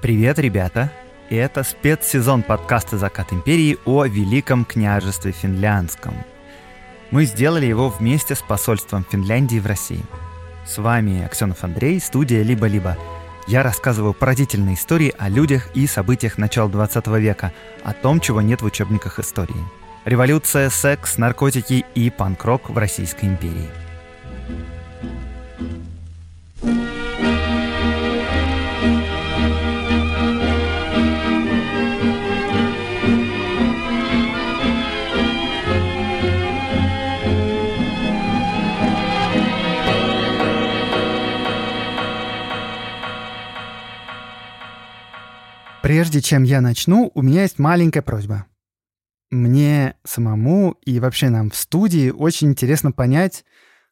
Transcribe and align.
Привет, 0.00 0.38
ребята! 0.38 0.90
И 1.28 1.36
это 1.36 1.62
спецсезон 1.62 2.42
подкаста 2.42 2.96
«Закат 2.96 3.34
империи» 3.34 3.76
о 3.84 4.06
Великом 4.06 4.64
княжестве 4.64 5.30
Финляндском. 5.30 6.14
Мы 7.10 7.26
сделали 7.26 7.66
его 7.66 7.90
вместе 7.90 8.34
с 8.34 8.40
посольством 8.40 9.04
Финляндии 9.10 9.58
в 9.58 9.66
России. 9.66 10.02
С 10.66 10.78
вами 10.78 11.22
Аксенов 11.22 11.64
Андрей, 11.64 12.00
студия 12.00 12.42
«Либо-либо». 12.42 12.96
Я 13.46 13.62
рассказываю 13.62 14.14
поразительные 14.14 14.76
истории 14.76 15.12
о 15.18 15.28
людях 15.28 15.68
и 15.74 15.86
событиях 15.86 16.38
начала 16.38 16.70
20 16.70 17.06
века, 17.18 17.52
о 17.84 17.92
том, 17.92 18.20
чего 18.20 18.40
нет 18.40 18.62
в 18.62 18.64
учебниках 18.64 19.18
истории. 19.18 19.68
Революция, 20.06 20.70
секс, 20.70 21.18
наркотики 21.18 21.84
и 21.94 22.08
панк-рок 22.08 22.70
в 22.70 22.78
Российской 22.78 23.26
империи– 23.26 23.68
Прежде 45.90 46.20
чем 46.20 46.44
я 46.44 46.60
начну, 46.60 47.10
у 47.16 47.20
меня 47.20 47.42
есть 47.42 47.58
маленькая 47.58 48.00
просьба. 48.00 48.46
Мне 49.32 49.96
самому 50.04 50.76
и 50.84 51.00
вообще 51.00 51.30
нам 51.30 51.50
в 51.50 51.56
студии 51.56 52.10
очень 52.10 52.50
интересно 52.50 52.92
понять, 52.92 53.44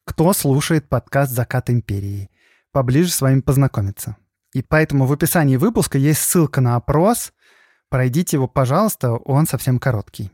кто 0.05 0.31
слушает 0.31 0.87
подкаст 0.87 1.33
«Закат 1.33 1.69
империи», 1.69 2.29
поближе 2.71 3.11
с 3.11 3.19
вами 3.19 3.41
познакомиться. 3.41 4.15
И 4.53 4.61
поэтому 4.61 5.07
в 5.07 5.11
описании 5.11 5.57
выпуска 5.57 5.97
есть 5.97 6.21
ссылка 6.21 6.61
на 6.61 6.77
опрос. 6.77 7.33
Пройдите 7.89 8.37
его, 8.37 8.47
пожалуйста, 8.47 9.15
он 9.15 9.45
совсем 9.45 9.77
короткий. 9.77 10.31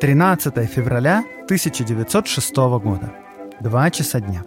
13 0.00 0.54
февраля 0.70 1.24
1906 1.46 2.54
года. 2.56 3.12
Два 3.60 3.90
часа 3.90 4.20
дня. 4.20 4.44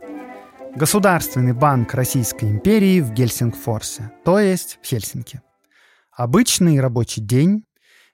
Государственный 0.77 1.51
банк 1.51 1.93
Российской 1.93 2.45
империи 2.45 3.01
в 3.01 3.11
Гельсингфорсе, 3.11 4.13
то 4.23 4.39
есть 4.39 4.79
в 4.81 4.85
Хельсинки. 4.87 5.41
Обычный 6.13 6.79
рабочий 6.79 7.19
день. 7.19 7.65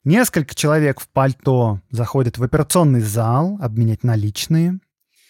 Несколько 0.04 0.56
человек 0.56 1.00
в 1.00 1.10
пальто 1.10 1.80
заходят 1.92 2.40
в 2.40 2.44
операционный 2.44 3.02
зал 3.02 3.60
обменять 3.62 4.04
наличные. 4.04 4.80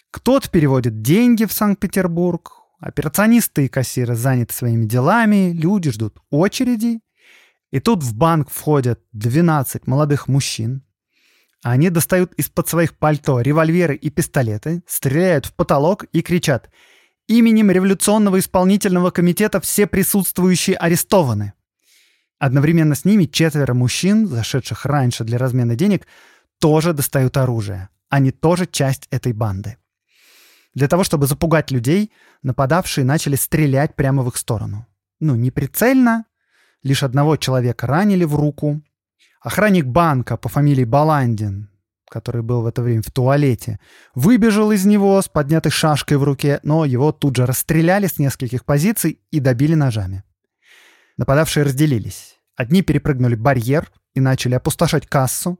Кто-то 0.10 0.50
переводит 0.50 1.02
деньги 1.02 1.44
в 1.44 1.52
Санкт-Петербург. 1.52 2.54
Операционисты 2.80 3.66
и 3.66 3.68
кассиры 3.68 4.16
заняты 4.16 4.54
своими 4.54 4.86
делами, 4.86 5.52
люди 5.52 5.92
ждут 5.92 6.22
очереди. 6.30 7.02
И 7.72 7.82
тут 7.82 8.02
в 8.02 8.16
банк 8.16 8.50
входят 8.50 9.02
12 9.12 9.88
молодых 9.88 10.30
мужчин, 10.30 10.87
они 11.64 11.90
достают 11.90 12.34
из-под 12.34 12.68
своих 12.68 12.98
пальто 12.98 13.42
револьверы 13.42 13.96
и 13.96 14.10
пистолеты, 14.10 14.84
стреляют 14.88 15.46
в 15.46 15.54
потолок 15.54 16.04
и 16.06 16.22
кричат 16.22 16.70
«Именем 17.28 17.72
Революционного 17.72 18.40
исполнительного 18.40 19.12
комитета 19.12 19.60
все 19.60 19.88
присутствующие 19.88 20.78
арестованы». 20.78 21.54
Одновременно 22.40 22.94
с 22.94 23.04
ними 23.04 23.26
четверо 23.26 23.74
мужчин, 23.74 24.28
зашедших 24.28 24.86
раньше 24.86 25.24
для 25.24 25.40
размена 25.40 25.76
денег, 25.76 26.06
тоже 26.60 26.94
достают 26.94 27.36
оружие. 27.38 27.90
Они 28.10 28.32
тоже 28.32 28.68
часть 28.68 29.08
этой 29.10 29.34
банды. 29.34 29.78
Для 30.76 30.88
того, 30.88 31.04
чтобы 31.04 31.26
запугать 31.26 31.72
людей, 31.72 32.12
нападавшие 32.44 33.04
начали 33.04 33.36
стрелять 33.36 33.96
прямо 33.96 34.22
в 34.22 34.30
их 34.30 34.38
сторону. 34.38 34.86
Ну, 35.20 35.36
не 35.36 35.50
прицельно, 35.50 36.26
лишь 36.84 37.02
одного 37.02 37.36
человека 37.38 37.88
ранили 37.88 38.23
в 38.23 38.36
руку, 38.36 38.82
Охранник 39.48 39.86
банка 39.86 40.36
по 40.36 40.50
фамилии 40.50 40.84
Баландин, 40.84 41.70
который 42.10 42.42
был 42.42 42.64
в 42.64 42.66
это 42.66 42.82
время 42.82 43.02
в 43.02 43.10
туалете, 43.12 43.80
выбежал 44.14 44.74
из 44.74 44.86
него 44.86 45.22
с 45.22 45.30
поднятой 45.30 45.72
шашкой 45.72 46.18
в 46.18 46.26
руке, 46.26 46.60
но 46.64 46.84
его 46.84 47.14
тут 47.14 47.38
же 47.38 47.46
расстреляли 47.46 48.08
с 48.08 48.20
нескольких 48.20 48.66
позиций 48.66 49.22
и 49.32 49.40
добили 49.40 49.74
ножами. 49.74 50.26
Нападавшие 51.16 51.64
разделились. 51.64 52.36
Одни 52.58 52.82
перепрыгнули 52.82 53.36
барьер 53.36 53.90
и 54.14 54.20
начали 54.20 54.56
опустошать 54.56 55.08
кассу, 55.08 55.58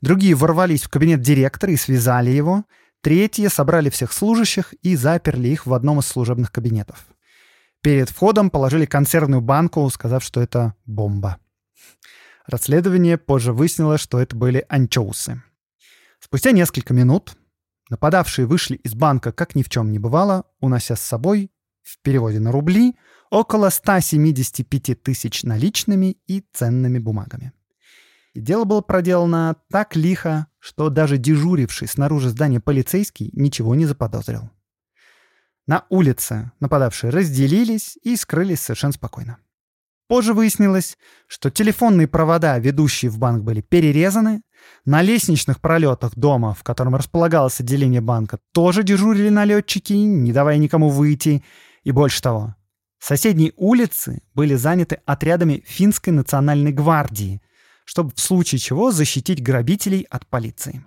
другие 0.00 0.36
ворвались 0.36 0.84
в 0.84 0.88
кабинет 0.88 1.20
директора 1.20 1.72
и 1.72 1.76
связали 1.76 2.30
его, 2.30 2.62
третьи 3.00 3.48
собрали 3.48 3.90
всех 3.90 4.12
служащих 4.12 4.74
и 4.82 4.94
заперли 4.94 5.48
их 5.48 5.66
в 5.66 5.74
одном 5.74 5.98
из 5.98 6.06
служебных 6.06 6.52
кабинетов. 6.52 7.04
Перед 7.82 8.10
входом 8.10 8.48
положили 8.48 8.86
консервную 8.86 9.40
банку, 9.40 9.90
сказав, 9.90 10.22
что 10.22 10.40
это 10.40 10.76
бомба. 10.86 11.38
Расследование 12.46 13.16
позже 13.16 13.52
выяснило, 13.52 13.98
что 13.98 14.20
это 14.20 14.36
были 14.36 14.64
анчоусы. 14.68 15.42
Спустя 16.20 16.52
несколько 16.52 16.92
минут 16.92 17.36
нападавшие 17.90 18.46
вышли 18.46 18.76
из 18.76 18.94
банка 18.94 19.32
как 19.32 19.54
ни 19.54 19.62
в 19.62 19.68
чем 19.68 19.92
не 19.92 19.98
бывало, 19.98 20.44
унося 20.60 20.96
с 20.96 21.00
собой, 21.00 21.50
в 21.82 22.00
переводе 22.00 22.40
на 22.40 22.50
рубли, 22.50 22.96
около 23.30 23.68
175 23.68 25.02
тысяч 25.02 25.42
наличными 25.42 26.16
и 26.26 26.44
ценными 26.52 26.98
бумагами. 26.98 27.52
И 28.32 28.40
дело 28.40 28.64
было 28.64 28.80
проделано 28.80 29.56
так 29.70 29.96
лихо, 29.96 30.48
что 30.58 30.88
даже 30.88 31.18
дежуривший 31.18 31.86
снаружи 31.86 32.30
здания 32.30 32.60
полицейский 32.60 33.30
ничего 33.32 33.74
не 33.74 33.86
заподозрил. 33.86 34.50
На 35.66 35.84
улице 35.88 36.52
нападавшие 36.60 37.10
разделились 37.10 37.96
и 38.02 38.16
скрылись 38.16 38.60
совершенно 38.60 38.92
спокойно. 38.92 39.38
Позже 40.14 40.32
выяснилось, 40.32 40.96
что 41.26 41.50
телефонные 41.50 42.06
провода, 42.06 42.56
ведущие 42.60 43.10
в 43.10 43.18
банк, 43.18 43.42
были 43.42 43.62
перерезаны, 43.62 44.42
на 44.84 45.02
лестничных 45.02 45.60
пролетах 45.60 46.14
дома, 46.14 46.54
в 46.54 46.62
котором 46.62 46.94
располагалось 46.94 47.58
отделение 47.58 48.00
банка, 48.00 48.38
тоже 48.52 48.84
дежурили 48.84 49.28
налетчики, 49.28 49.92
не 49.92 50.32
давая 50.32 50.58
никому 50.58 50.88
выйти. 50.88 51.42
И 51.82 51.90
больше 51.90 52.22
того, 52.22 52.54
соседние 53.00 53.54
улицы 53.56 54.22
были 54.34 54.54
заняты 54.54 55.00
отрядами 55.04 55.64
финской 55.66 56.12
национальной 56.12 56.70
гвардии, 56.70 57.42
чтобы 57.84 58.12
в 58.14 58.20
случае 58.20 58.60
чего 58.60 58.92
защитить 58.92 59.42
грабителей 59.42 60.06
от 60.10 60.28
полиции. 60.28 60.86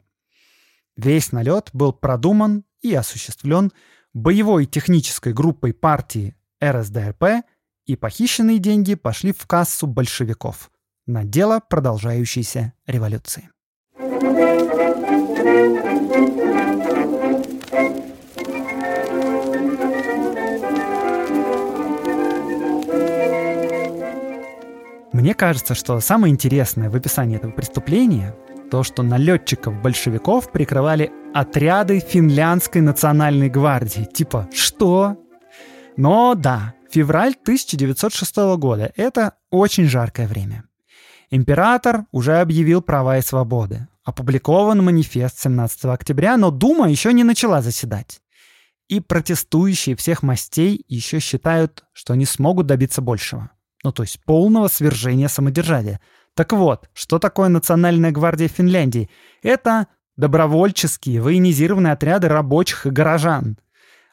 Весь 0.95 1.33
налет 1.33 1.69
был 1.73 1.91
продуман 1.91 2.63
и 2.81 2.93
осуществлен 2.93 3.73
боевой 4.13 4.67
технической 4.67 5.33
группой 5.33 5.73
партии 5.73 6.37
РСДРП– 6.63 7.43
и 7.87 7.95
похищенные 7.95 8.59
деньги 8.59 8.93
пошли 8.95 9.31
в 9.31 9.47
кассу 9.47 9.87
большевиков 9.87 10.69
на 11.07 11.23
дело 11.23 11.61
продолжающейся 11.67 12.73
революции. 12.85 13.49
Мне 25.13 25.33
кажется, 25.33 25.73
что 25.73 25.99
самое 25.99 26.31
интересное 26.31 26.89
в 26.89 26.95
описании 26.95 27.37
этого 27.37 27.51
преступления 27.51 28.35
то, 28.69 28.83
что 28.83 29.01
налетчиков-большевиков 29.01 30.51
прикрывали 30.51 31.09
отряды 31.33 31.99
финляндской 31.99 32.81
национальной 32.81 33.49
гвардии. 33.49 34.03
Типа, 34.03 34.49
что? 34.53 35.17
Но 35.95 36.35
да, 36.35 36.73
Февраль 36.89 37.35
1906 37.41 38.35
года– 38.57 38.91
это 38.95 39.33
очень 39.49 39.87
жаркое 39.87 40.27
время. 40.27 40.63
Император 41.29 42.05
уже 42.11 42.39
объявил 42.39 42.81
права 42.81 43.17
и 43.17 43.21
свободы. 43.21 43.87
Опубликован 44.05 44.83
манифест 44.83 45.39
17 45.39 45.85
октября, 45.85 46.37
но 46.37 46.49
Дума 46.49 46.89
еще 46.89 47.11
не 47.11 47.25
начала 47.25 47.61
заседать. 47.61 48.21
И 48.87 49.01
протестующие 49.01 49.97
всех 49.97 50.23
мастей 50.23 50.85
еще 50.87 51.19
считают, 51.19 51.83
что 51.91 52.13
они 52.13 52.25
смогут 52.25 52.67
добиться 52.67 53.01
большего. 53.01 53.51
Ну, 53.83 53.91
то 53.91 54.03
есть 54.03 54.23
полного 54.23 54.69
свержения 54.69 55.27
самодержавия. 55.27 55.99
Так 56.35 56.53
вот, 56.53 56.89
что 56.93 57.19
такое 57.19 57.49
Национальная 57.49 58.11
гвардия 58.11 58.47
Финляндии? 58.47 59.09
Это 59.41 59.87
добровольческие 60.15 61.21
военизированные 61.21 61.93
отряды 61.93 62.29
рабочих 62.29 62.85
и 62.85 62.91
горожан– 62.91 63.57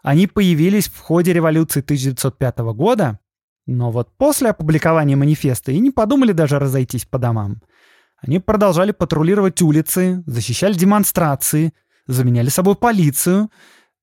они 0.05 0.27
появились 0.27 0.89
в 0.89 1.01
ходе 1.01 1.33
революции 1.33 1.81
1905 1.81 2.59
года, 2.75 3.19
но 3.67 3.91
вот 3.91 4.15
после 4.19 4.51
опубликования 4.51 5.17
манифеста 5.17 5.73
и 5.73 5.79
не 5.79 5.91
подумали 5.91 6.33
даже 6.33 6.59
разойтись 6.59 7.07
по 7.07 7.19
домам. 7.19 7.63
Они 8.21 8.39
продолжали 8.39 8.93
патрулировать 8.93 9.63
улицы, 9.63 10.23
защищали 10.27 10.75
демонстрации, 10.75 11.73
заменяли 12.07 12.51
собой 12.51 12.75
полицию 12.75 13.51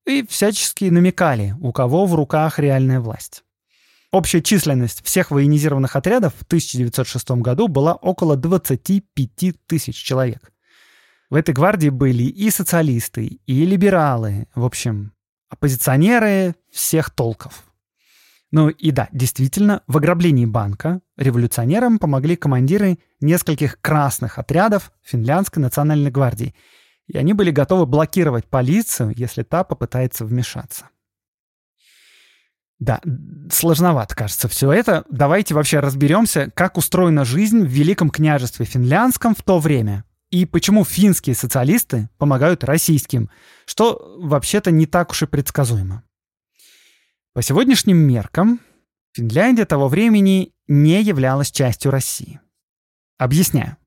и 0.07 0.25
всячески 0.27 0.85
намекали, 0.85 1.55
у 1.61 1.71
кого 1.71 2.07
в 2.07 2.15
руках 2.15 2.57
реальная 2.57 2.99
власть. 2.99 3.43
Общая 4.11 4.41
численность 4.41 5.05
всех 5.05 5.29
военизированных 5.29 5.95
отрядов 5.95 6.33
в 6.35 6.41
1906 6.41 7.29
году 7.31 7.67
была 7.67 7.93
около 7.93 8.35
25 8.35 9.67
тысяч 9.67 9.95
человек. 9.97 10.51
В 11.29 11.35
этой 11.35 11.53
гвардии 11.53 11.89
были 11.89 12.23
и 12.23 12.49
социалисты, 12.49 13.39
и 13.45 13.65
либералы, 13.65 14.47
в 14.55 14.65
общем, 14.65 15.13
оппозиционеры 15.51 16.55
всех 16.71 17.11
толков. 17.11 17.65
Ну 18.51 18.69
и 18.69 18.91
да, 18.91 19.07
действительно, 19.11 19.83
в 19.87 19.97
ограблении 19.97 20.45
банка 20.45 21.01
революционерам 21.17 21.99
помогли 21.99 22.35
командиры 22.35 22.99
нескольких 23.19 23.79
красных 23.79 24.39
отрядов 24.39 24.91
финляндской 25.03 25.61
национальной 25.61 26.11
гвардии, 26.11 26.55
и 27.07 27.17
они 27.17 27.33
были 27.33 27.51
готовы 27.51 27.85
блокировать 27.85 28.45
полицию, 28.45 29.13
если 29.15 29.43
та 29.43 29.63
попытается 29.63 30.25
вмешаться. 30.25 30.89
Да, 32.79 32.99
сложновато, 33.51 34.15
кажется, 34.15 34.47
все 34.47 34.71
это. 34.71 35.05
Давайте 35.09 35.53
вообще 35.53 35.79
разберемся, 35.79 36.49
как 36.53 36.77
устроена 36.77 37.25
жизнь 37.25 37.61
в 37.61 37.69
Великом 37.69 38.09
княжестве 38.09 38.65
финляндском 38.65 39.35
в 39.35 39.43
то 39.43 39.59
время. 39.59 40.03
И 40.31 40.45
почему 40.45 40.83
финские 40.83 41.35
социалисты 41.35 42.09
помогают 42.17 42.63
российским, 42.63 43.29
что 43.65 44.17
вообще-то 44.17 44.71
не 44.71 44.85
так 44.85 45.11
уж 45.11 45.23
и 45.23 45.27
предсказуемо. 45.27 46.03
По 47.33 47.41
сегодняшним 47.41 47.97
меркам 47.97 48.59
Финляндия 49.13 49.65
того 49.65 49.87
времени 49.87 50.53
не 50.67 51.01
являлась 51.01 51.51
частью 51.51 51.91
России. 51.91 52.39
Объясняю. 53.17 53.77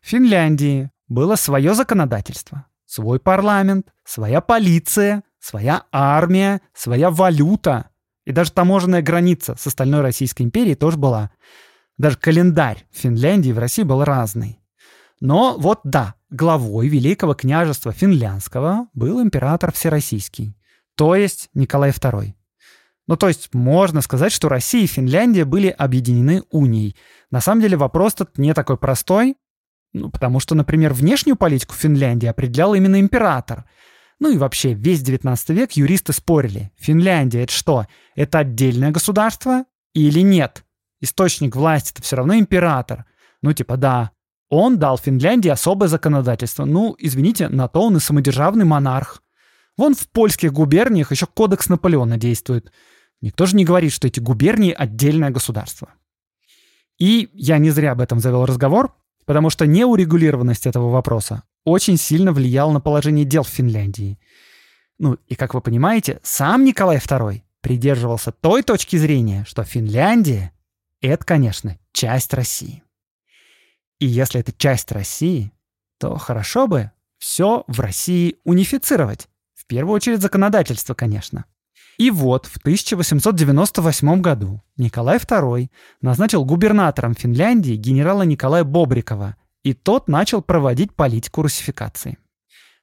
В 0.00 0.08
Финляндии 0.08 0.90
было 1.06 1.36
свое 1.36 1.74
законодательство, 1.74 2.66
свой 2.86 3.20
парламент, 3.20 3.92
своя 4.04 4.40
полиция, 4.40 5.22
своя 5.38 5.84
армия, 5.92 6.60
своя 6.72 7.10
валюта– 7.10 7.90
и 8.24 8.32
даже 8.32 8.52
таможенная 8.52 9.02
граница 9.02 9.54
с 9.56 9.66
остальной 9.66 10.00
Российской 10.00 10.42
империей 10.42 10.74
тоже 10.74 10.96
была. 10.96 11.30
Даже 11.98 12.16
календарь 12.16 12.86
в 12.90 12.98
Финляндии 12.98 13.50
и 13.50 13.52
в 13.52 13.58
России 13.58 13.82
был 13.82 14.02
разный. 14.04 14.58
Но 15.24 15.56
вот 15.58 15.80
да, 15.84 16.16
главой 16.28 16.88
Великого 16.88 17.32
княжества 17.32 17.92
Финляндского 17.92 18.88
был 18.92 19.22
император 19.22 19.72
Всероссийский, 19.72 20.54
то 20.96 21.14
есть 21.14 21.48
Николай 21.54 21.92
II. 21.92 22.34
Ну, 23.06 23.16
то 23.16 23.28
есть 23.28 23.54
можно 23.54 24.02
сказать, 24.02 24.32
что 24.32 24.50
Россия 24.50 24.84
и 24.84 24.86
Финляндия 24.86 25.46
были 25.46 25.68
объединены 25.68 26.42
унией. 26.50 26.94
На 27.30 27.40
самом 27.40 27.62
деле 27.62 27.78
вопрос 27.78 28.12
тут 28.12 28.36
не 28.36 28.52
такой 28.52 28.76
простой, 28.76 29.36
ну, 29.94 30.10
потому 30.10 30.40
что, 30.40 30.54
например, 30.54 30.92
внешнюю 30.92 31.36
политику 31.36 31.74
Финляндии 31.74 32.26
определял 32.26 32.74
именно 32.74 33.00
император– 33.00 33.64
ну 34.20 34.30
и 34.30 34.38
вообще, 34.38 34.74
весь 34.74 35.02
19 35.02 35.50
век 35.50 35.72
юристы 35.72 36.12
спорили, 36.12 36.70
Финляндия 36.76 37.42
это 37.42 37.52
что, 37.52 37.86
это 38.14 38.40
отдельное 38.40 38.90
государство 38.90 39.64
или 39.92 40.20
нет? 40.20 40.64
Источник 41.00 41.56
власти 41.56 41.92
это 41.92 42.02
все 42.02 42.16
равно 42.16 42.36
император. 42.38 43.06
Ну 43.42 43.52
типа 43.52 43.76
да, 43.76 44.12
он 44.48 44.78
дал 44.78 44.98
Финляндии 44.98 45.48
особое 45.48 45.88
законодательство. 45.88 46.64
Ну, 46.64 46.94
извините, 46.98 47.48
на 47.48 47.68
то 47.68 47.82
он 47.82 47.96
и 47.96 48.00
самодержавный 48.00 48.64
монарх. 48.64 49.22
Вон 49.76 49.94
в 49.94 50.08
польских 50.08 50.52
губерниях 50.52 51.10
еще 51.10 51.26
кодекс 51.26 51.68
Наполеона 51.68 52.16
действует. 52.16 52.70
Никто 53.20 53.46
же 53.46 53.56
не 53.56 53.64
говорит, 53.64 53.92
что 53.92 54.06
эти 54.06 54.20
губернии— 54.20 54.72
отдельное 54.76 55.30
государство. 55.30 55.88
И 56.98 57.30
я 57.32 57.58
не 57.58 57.70
зря 57.70 57.92
об 57.92 58.00
этом 58.00 58.20
завел 58.20 58.44
разговор, 58.44 58.94
потому 59.24 59.50
что 59.50 59.66
неурегулированность 59.66 60.66
этого 60.66 60.90
вопроса 60.90 61.42
очень 61.64 61.96
сильно 61.96 62.32
влиял 62.32 62.70
на 62.70 62.80
положение 62.80 63.24
дел 63.24 63.42
в 63.42 63.48
Финляндии. 63.48 64.18
Ну 64.98 65.18
и, 65.26 65.34
как 65.34 65.54
вы 65.54 65.60
понимаете, 65.60 66.20
сам 66.22 66.64
Николай 66.64 66.98
II 66.98 67.42
придерживался 67.60 68.30
той 68.30 68.62
точки 68.62 68.96
зрения, 68.96 69.44
что 69.48 69.64
Финляндия— 69.64 70.52
это, 71.00 71.24
конечно, 71.24 71.78
часть 71.92 72.32
России. 72.34 72.82
И 73.98 74.06
если 74.06 74.40
это 74.40 74.52
часть 74.52 74.92
России, 74.92 75.52
то 75.98 76.16
хорошо 76.16 76.66
бы 76.66 76.90
все 77.18 77.64
в 77.66 77.80
России 77.80 78.36
унифицировать. 78.44 79.28
В 79.54 79.66
первую 79.66 79.94
очередь 79.94 80.20
законодательство, 80.20 80.94
конечно. 80.94 81.46
И 81.96 82.10
вот 82.10 82.46
в 82.46 82.56
1898 82.58 84.20
году 84.20 84.60
Николай 84.76 85.18
II 85.18 85.70
назначил 86.00 86.44
губернатором 86.44 87.14
Финляндии 87.14 87.76
генерала 87.76 88.22
Николая 88.22 88.64
Бобрикова, 88.64 89.36
и 89.62 89.74
тот 89.74 90.08
начал 90.08 90.42
проводить 90.42 90.94
политику 90.94 91.42
русификации. 91.42 92.18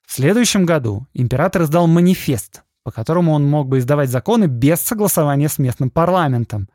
В 0.07 0.13
следующем 0.13 0.65
году 0.65 1.07
император 1.13 1.63
издал 1.63 1.87
манифест, 1.87 2.63
по 2.83 2.91
которому 2.91 3.33
он 3.33 3.47
мог 3.47 3.67
бы 3.67 3.79
издавать 3.79 4.09
законы 4.09 4.45
без 4.45 4.79
согласования 4.81 5.49
с 5.49 5.59
местным 5.59 5.89
парламентом. 5.89 6.69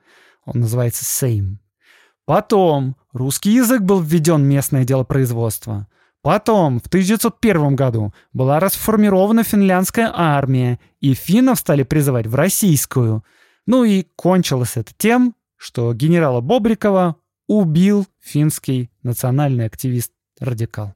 Он 0.44 0.60
называется 0.60 1.04
Сейм. 1.04 1.60
Потом 2.26 2.96
русский 3.12 3.52
язык 3.52 3.82
был 3.82 4.00
введен 4.00 4.43
в 4.43 4.46
местное 4.46 4.84
делопроизводство. 4.84 5.87
Потом, 6.23 6.81
в 6.81 6.87
1901 6.88 7.76
году, 7.76 8.12
была 8.32 8.58
расформирована 8.58 9.44
финляндская 9.44 10.11
армия, 10.12 10.81
и 11.00 11.14
финнов 11.14 11.61
стали 11.61 11.84
призывать 11.84 12.26
в 12.26 12.34
российскую. 12.34 13.25
Ну 13.64 13.84
и 13.84 14.05
кончилось 14.17 14.76
это 14.76 14.93
тем, 14.99 15.37
что 15.56 15.94
генерала 15.94 16.40
Бобрикова 16.40 17.14
убил 17.46 18.06
финский 18.20 18.90
национальный 19.05 19.67
активист-радикал. 19.67 20.94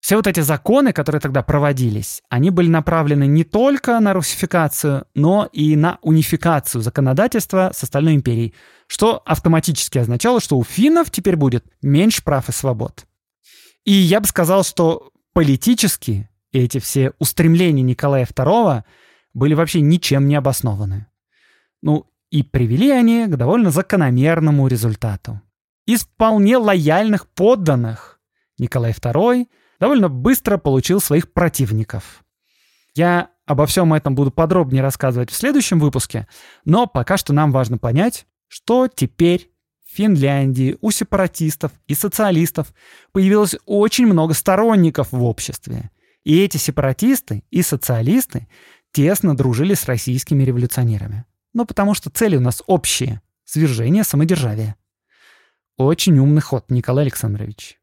Все 0.00 0.16
вот 0.16 0.26
эти 0.26 0.40
законы, 0.40 0.92
которые 0.92 1.20
тогда 1.20 1.42
проводились, 1.42 2.22
они 2.30 2.50
были 2.50 2.68
направлены 2.68 3.26
не 3.26 3.44
только 3.44 4.00
на 4.00 4.14
русификацию, 4.14 5.06
но 5.14 5.48
и 5.52 5.76
на 5.76 5.98
унификацию 6.00 6.80
законодательства 6.80 7.70
с 7.74 7.82
остальной 7.82 8.14
империей, 8.14 8.54
что 8.86 9.22
автоматически 9.26 9.98
означало, 9.98 10.40
что 10.40 10.56
у 10.56 10.64
финнов 10.64 11.10
теперь 11.10 11.36
будет 11.36 11.66
меньше 11.82 12.24
прав 12.24 12.48
и 12.48 12.52
свобод. 12.52 13.06
И 13.84 13.92
я 13.92 14.20
бы 14.20 14.26
сказал, 14.26 14.64
что 14.64 15.12
политически 15.34 16.30
эти 16.50 16.78
все 16.78 17.12
устремления 17.18 17.82
Николая 17.82 18.24
II 18.24 18.82
были 19.34 19.54
вообще 19.54 19.82
ничем 19.82 20.28
не 20.28 20.34
обоснованы. 20.34 21.06
Ну, 21.82 22.06
и 22.30 22.42
привели 22.42 22.90
они 22.90 23.26
к 23.26 23.36
довольно 23.36 23.70
закономерному 23.70 24.66
результату. 24.66 25.40
Из 25.86 26.02
вполне 26.02 26.56
лояльных 26.56 27.26
подданных 27.28 28.20
Николай 28.58 28.92
II 28.92 29.46
довольно 29.80 30.08
быстро 30.08 30.58
получил 30.58 31.00
своих 31.00 31.32
противников. 31.32 32.22
Я 32.94 33.30
обо 33.46 33.66
всем 33.66 33.94
этом 33.94 34.14
буду 34.14 34.30
подробнее 34.30 34.82
рассказывать 34.82 35.30
в 35.30 35.34
следующем 35.34 35.80
выпуске, 35.80 36.28
но 36.64 36.86
пока 36.86 37.16
что 37.16 37.32
нам 37.32 37.50
важно 37.50 37.78
понять, 37.78 38.26
что 38.46 38.86
теперь 38.88 39.50
в 39.84 39.96
Финляндии 39.96 40.76
у 40.80 40.90
сепаратистов 40.90 41.72
и 41.88 41.94
социалистов 41.94 42.72
появилось 43.12 43.56
очень 43.64 44.06
много 44.06 44.34
сторонников 44.34 45.10
в 45.10 45.24
обществе. 45.24 45.90
И 46.22 46.38
эти 46.38 46.58
сепаратисты 46.58 47.42
и 47.50 47.62
социалисты 47.62 48.46
тесно 48.92 49.36
дружили 49.36 49.74
с 49.74 49.86
российскими 49.86 50.42
революционерами. 50.42 51.24
Ну, 51.54 51.64
потому 51.64 51.94
что 51.94 52.10
цели 52.10 52.36
у 52.36 52.40
нас 52.40 52.62
общие— 52.66 53.22
свержение 53.44 54.04
самодержавия. 54.04 54.76
Очень 55.76 56.18
умный 56.18 56.42
ход, 56.42 56.66
Николай 56.70 57.04
Александрович. 57.04 57.79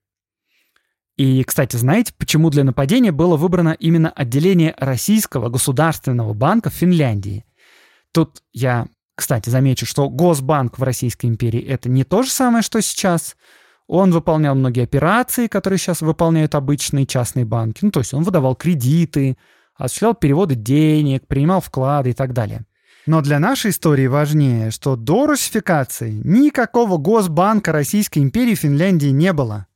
И, 1.17 1.43
кстати, 1.43 1.75
знаете, 1.75 2.13
почему 2.15 2.51
для 2.51 2.63
нападения 2.63 3.11
было 3.11 3.37
выбрано 3.37 3.75
именно 3.79 4.09
отделение 4.09 4.75
Российского 4.77 5.49
государственного 5.49 6.33
банка 6.33 6.69
в 6.69 6.73
Финляндии? 6.73 7.43
Тут 8.11 8.43
я, 8.53 8.87
кстати, 9.15 9.49
замечу, 9.49 9.87
что 9.87 10.09
Госбанк 10.09 10.77
в 10.77 10.83
Российской 10.83 11.25
империи— 11.25 11.61
это 11.67 11.89
не 11.89 12.03
то 12.03 12.21
же 12.21 12.29
самое, 12.29 12.61
что 12.61 12.81
сейчас. 12.81 13.35
Он 13.87 14.11
выполнял 14.11 14.53
многие 14.53 14.83
операции, 14.83 15.47
которые 15.47 15.79
сейчас 15.79 16.01
выполняют 16.01 16.55
обычные 16.55 17.07
частные 17.07 17.45
банки. 17.45 17.79
Ну, 17.83 17.89
то 17.89 18.01
есть 18.01 18.13
он 18.13 18.23
выдавал 18.23 18.53
кредиты, 18.53 19.37
осуществлял 19.75 20.13
переводы 20.13 20.55
денег, 20.55 21.25
принимал 21.25 21.61
вклады 21.61 22.09
и 22.09 22.13
так 22.13 22.33
далее. 22.33 22.65
Но 23.05 23.21
для 23.21 23.39
нашей 23.39 23.71
истории 23.71 24.07
важнее, 24.07 24.71
что 24.71 24.97
до 24.97 25.27
русификации 25.27 26.19
никакого 26.25 26.97
госбанка 26.97 27.71
Российской 27.71 28.19
империи 28.19 28.55
в 28.55 28.59
Финляндии 28.59 29.07
не 29.07 29.31
было. 29.31 29.66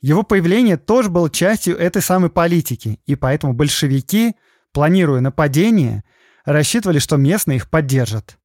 Его 0.00 0.22
появление 0.22 0.76
тоже 0.78 1.10
было 1.10 1.28
частью 1.30 1.76
этой 1.76 2.00
самой 2.00 2.30
политики, 2.30 3.00
и 3.04 3.16
поэтому 3.16 3.52
большевики, 3.52 4.34
планируя 4.72 5.20
нападение, 5.20 6.04
рассчитывали, 6.44 6.98
что 6.98 7.16
местные 7.16 7.56
их 7.56 7.68
поддержат. 7.68 8.38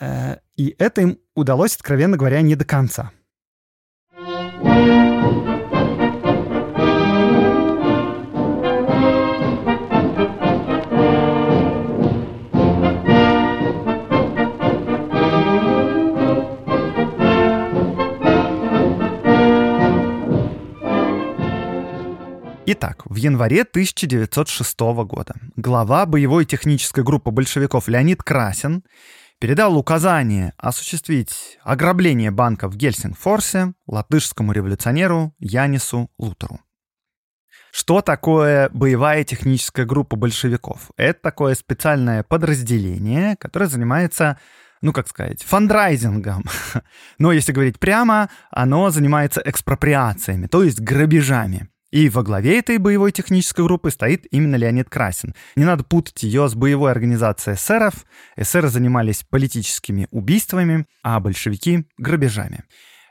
Э, 0.00 0.36
и 0.56 0.74
это 0.78 1.00
им 1.00 1.18
удалось, 1.34 1.76
откровенно 1.76 2.16
говоря, 2.16 2.42
не 2.42 2.56
до 2.56 2.64
конца. 2.64 3.12
Итак, 22.68 23.02
в 23.04 23.14
январе 23.14 23.62
1906 23.62 24.80
года 25.04 25.36
глава 25.54 26.04
боевой 26.04 26.44
технической 26.44 27.04
группы 27.04 27.30
большевиков 27.30 27.86
Леонид 27.86 28.24
Красин 28.24 28.82
передал 29.38 29.76
указание 29.76 30.52
осуществить 30.58 31.60
ограбление 31.62 32.32
банка 32.32 32.68
в 32.68 32.74
Гельсингфорсе 32.74 33.74
латышскому 33.86 34.50
революционеру 34.50 35.32
Янису 35.38 36.10
Лутеру. 36.18 36.58
Что 37.70 38.02
такое 38.02 38.68
боевая 38.70 39.22
техническая 39.22 39.86
группа 39.86 40.16
большевиков? 40.16 40.90
Это 40.96 41.20
такое 41.22 41.54
специальное 41.54 42.24
подразделение, 42.24 43.36
которое 43.36 43.66
занимается, 43.66 44.40
ну 44.82 44.92
как 44.92 45.06
сказать, 45.06 45.44
фандрайзингом. 45.44 46.42
Но 47.18 47.30
если 47.30 47.52
говорить 47.52 47.78
прямо, 47.78 48.28
оно 48.50 48.90
занимается 48.90 49.40
экспроприациями, 49.44 50.48
то 50.48 50.64
есть 50.64 50.80
грабежами. 50.80 51.68
И 51.96 52.10
во 52.10 52.22
главе 52.22 52.58
этой 52.58 52.76
боевой 52.76 53.10
технической 53.10 53.64
группы 53.64 53.90
стоит 53.90 54.26
именно 54.30 54.56
Леонид 54.56 54.90
Красин. 54.90 55.34
Не 55.56 55.64
надо 55.64 55.82
путать 55.82 56.24
ее 56.24 56.46
с 56.46 56.54
боевой 56.54 56.90
организацией 56.90 57.56
эсеров. 57.56 58.04
Эсеры 58.36 58.68
занимались 58.68 59.22
политическими 59.22 60.06
убийствами, 60.10 60.84
а 61.02 61.18
большевики— 61.20 61.86
грабежами. 61.96 62.64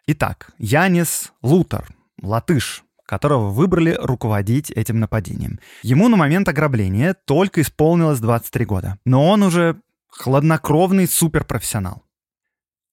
Итак, 0.06 0.52
Янис 0.60 1.32
Лутер, 1.42 1.88
латыш, 2.22 2.84
которого 3.08 3.50
выбрали 3.50 3.98
руководить 4.00 4.70
этим 4.70 5.00
нападением. 5.00 5.60
Ему 5.82 6.08
на 6.08 6.16
момент 6.16 6.48
ограбления 6.48 7.16
только 7.26 7.62
исполнилось 7.62 8.20
23 8.20 8.66
года, 8.66 9.00
но 9.04 9.28
он 9.28 9.42
уже 9.42 9.82
хладнокровный 10.10 11.08
суперпрофессионал. 11.08 12.04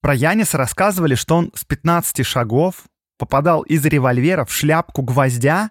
Про 0.01 0.15
Яниса 0.15 0.57
рассказывали, 0.57 1.17
что 1.17 1.37
он 1.37 1.53
с 1.55 1.67
15 1.67 2.25
шагов 2.25 2.77
попадал 3.19 3.61
из 3.61 3.85
револьвера 3.85 4.47
в 4.47 4.53
шляпку 4.53 5.03
гвоздя 5.03 5.71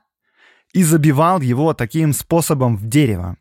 и 0.74 0.84
забивал 0.84 1.42
его 1.42 1.74
таким 1.74 2.14
способом 2.14 2.78
в 2.78 2.88
дерево. 2.88 3.38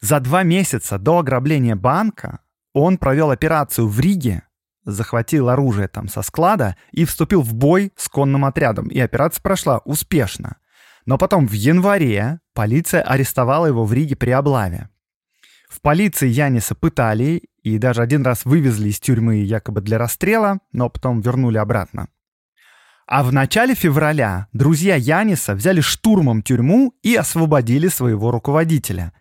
За 0.00 0.20
два 0.20 0.42
месяца 0.42 0.98
до 0.98 1.18
ограбления 1.18 1.76
банка 1.76 2.40
он 2.72 2.98
провел 2.98 3.30
операцию 3.30 3.88
в 3.88 3.98
Риге, 4.00 4.42
захватил 4.84 5.48
оружие 5.48 5.88
там 5.88 6.08
со 6.08 6.22
склада 6.22 6.76
и 6.92 7.04
вступил 7.04 7.42
в 7.42 7.54
бой 7.54 7.92
с 7.96 8.08
конным 8.08 8.44
отрядом. 8.44 8.88
И 8.88 8.98
операция 8.98 9.42
прошла 9.42 9.78
успешно. 9.84 10.56
Но 11.06 11.18
потом 11.18 11.46
в 11.46 11.52
январе 11.52 12.40
полиция 12.54 13.02
арестовала 13.02 13.66
его 13.66 13.84
в 13.84 13.92
Риге 13.92 14.16
при 14.16 14.30
облаве. 14.30 14.90
В 15.68 15.80
полиции 15.80 16.28
Яниса 16.28 16.74
пытали 16.74 17.42
и 17.62 17.78
даже 17.78 18.02
один 18.02 18.22
раз 18.22 18.44
вывезли 18.44 18.90
из 18.90 19.00
тюрьмы 19.00 19.36
якобы 19.36 19.80
для 19.80 19.98
расстрела, 19.98 20.58
но 20.72 20.88
потом 20.88 21.20
вернули 21.20 21.58
обратно. 21.58 22.08
А 23.06 23.22
в 23.22 23.32
начале 23.32 23.74
февраля 23.74 24.48
друзья 24.54 24.96
Яниса 24.96 25.54
взяли 25.54 25.82
штурмом 25.82 26.42
тюрьму 26.42 26.94
и 27.02 27.14
освободили 27.14 27.88
своего 27.88 28.30
руководителя. 28.30 29.12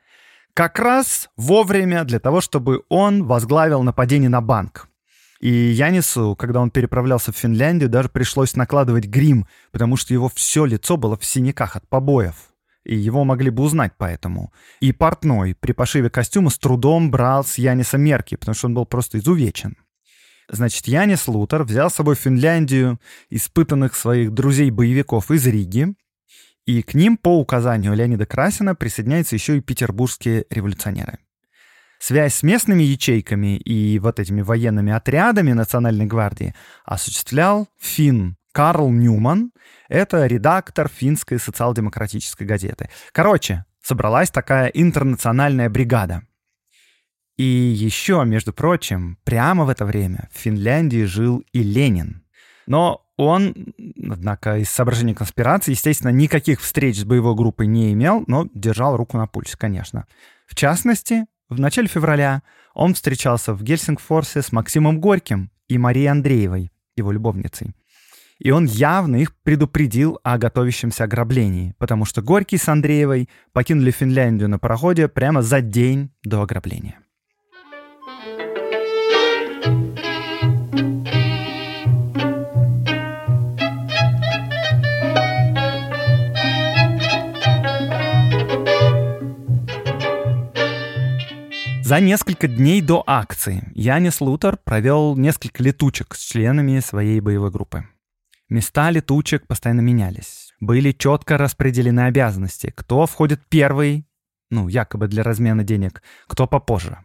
Как 0.54 0.80
раз 0.80 1.30
вовремя 1.36 2.06
для 2.06 2.20
того, 2.20 2.40
чтобы 2.40 2.84
он 2.88 3.26
возглавил 3.26 3.84
нападение 3.84 4.30
на 4.30 4.40
банк. 4.40 4.88
И 5.42 5.50
Янису, 5.50 6.38
когда 6.38 6.62
он 6.62 6.72
переправлялся 6.72 7.34
в 7.34 7.38
Финляндию, 7.38 7.90
даже 7.90 8.08
пришлось 8.08 8.56
накладывать 8.56 9.08
грим, 9.08 9.48
потому 9.74 9.98
что 9.98 10.14
его 10.14 10.32
все 10.34 10.64
лицо 10.64 10.96
было 10.96 11.18
в 11.18 11.26
синяках 11.26 11.76
от 11.76 11.86
побоев. 11.90 12.36
И 12.86 12.96
его 12.96 13.26
могли 13.26 13.50
бы 13.50 13.64
узнать 13.64 13.94
поэтому. 13.98 14.54
И 14.80 14.94
портной 14.94 15.56
при 15.56 15.74
пошиве 15.74 16.10
костюма 16.10 16.50
с 16.50 16.58
трудом 16.58 17.12
брал 17.12 17.44
с 17.44 17.58
Яниса 17.58 17.98
мерки, 17.98 18.36
потому 18.36 18.56
что 18.56 18.68
он 18.68 18.76
был 18.76 18.86
просто 18.86 19.18
изувечен. 19.18 19.76
Значит, 20.50 20.88
Янис 20.88 21.28
Лутер 21.28 21.64
взял 21.64 21.90
с 21.90 21.96
собой 21.96 22.16
в 22.16 22.20
Финляндию 22.20 23.00
испытанных 23.30 23.96
своих 23.96 24.32
друзей-боевиков 24.32 25.32
из 25.32 25.46
Риги, 25.48 25.94
и 26.66 26.82
к 26.82 26.94
ним 26.94 27.18
по 27.18 27.40
указанию 27.40 27.94
Леонида 27.94 28.26
Красина 28.26 28.76
присоединяются 28.76 29.36
еще 29.36 29.58
и 29.58 29.62
петербургские 29.62 30.46
революционеры. 30.50 31.20
Связь 32.00 32.36
с 32.36 32.44
местными 32.44 32.84
ячейками 32.84 33.58
и 33.58 33.98
вот 34.00 34.20
этими 34.20 34.42
военными 34.42 34.92
отрядами 34.92 35.54
Национальной 35.54 36.06
гвардии 36.06 36.54
осуществлял 36.84 37.70
финн 37.80 38.36
Карл 38.52 38.92
Ньюман. 38.92 39.52
Это 39.88 40.26
редактор 40.26 40.90
финской 40.90 41.40
социал-демократической 41.40 42.44
газеты. 42.44 42.90
Короче, 43.14 43.66
собралась 43.82 44.32
такая 44.32 44.68
интернациональная 44.68 45.70
бригада— 45.70 46.24
и 47.38 47.44
еще, 47.44 48.24
между 48.26 48.54
прочим, 48.54 49.18
прямо 49.24 49.66
в 49.66 49.70
это 49.70 49.86
время 49.86 50.30
в 50.34 50.38
Финляндии 50.38 51.04
жил 51.06 51.44
и 51.52 51.64
Ленин. 51.64 52.24
Но 52.68 53.06
он, 53.18 53.74
однако, 54.10 54.58
из 54.58 54.70
соображений 54.70 55.14
конспирации, 55.14 55.72
естественно, 55.72 56.12
никаких 56.12 56.62
встреч 56.62 57.00
с 57.00 57.04
боевой 57.04 57.36
группой 57.36 57.68
не 57.68 57.94
имел, 57.94 58.24
но 58.28 58.48
держал 58.54 58.98
руку 58.98 59.18
на 59.18 59.28
пульсе, 59.28 59.58
конечно. 59.58 60.08
В 60.48 60.56
частности, 60.56 61.26
в 61.50 61.60
начале 61.60 61.88
февраля 61.88 62.44
он 62.74 62.94
встречался 62.94 63.54
в 63.54 63.64
Гельсингфорсе 63.64 64.42
с 64.42 64.52
Максимом 64.52 65.00
Горьким 65.00 65.52
и 65.68 65.78
Марией 65.78 66.10
Андреевой, 66.10 66.72
его 66.96 67.12
любовницей. 67.12 67.76
И 68.40 68.52
он 68.52 68.66
явно 68.66 69.18
их 69.18 69.36
предупредил 69.44 70.20
о 70.24 70.38
готовящемся 70.38 71.06
ограблении, 71.06 71.76
потому 71.78 72.06
что 72.06 72.22
Горький 72.22 72.58
с 72.58 72.68
Андреевой 72.68 73.30
покинули 73.54 73.92
Финляндию 73.92 74.50
на 74.50 74.60
пароходе 74.60 75.08
прямо 75.08 75.42
за 75.42 75.62
день 75.62 76.12
до 76.24 76.42
ограбления. 76.42 77.03
За 91.86 92.00
несколько 92.00 92.48
дней 92.48 92.80
до 92.80 93.04
акции 93.06 93.70
Янис 93.76 94.22
Лутер 94.22 94.56
провел 94.56 95.18
несколько 95.18 95.62
летучек 95.62 96.16
с 96.16 96.20
членами 96.22 96.80
своей 96.80 97.20
боевой 97.20 97.52
группы. 97.52 97.86
Места 98.48 98.90
летучек 98.90 99.46
постоянно 99.48 99.82
менялись. 99.82 100.54
Были 100.62 100.94
четко 100.94 101.38
распределены 101.38 102.06
обязанности, 102.06 102.72
кто 102.74 103.06
входит 103.06 103.42
первый, 103.50 104.08
ну, 104.50 104.70
якобы 104.70 105.10
для 105.10 105.24
размена 105.24 105.66
денег, 105.66 106.02
кто 106.28 106.48
попозже. 106.48 107.00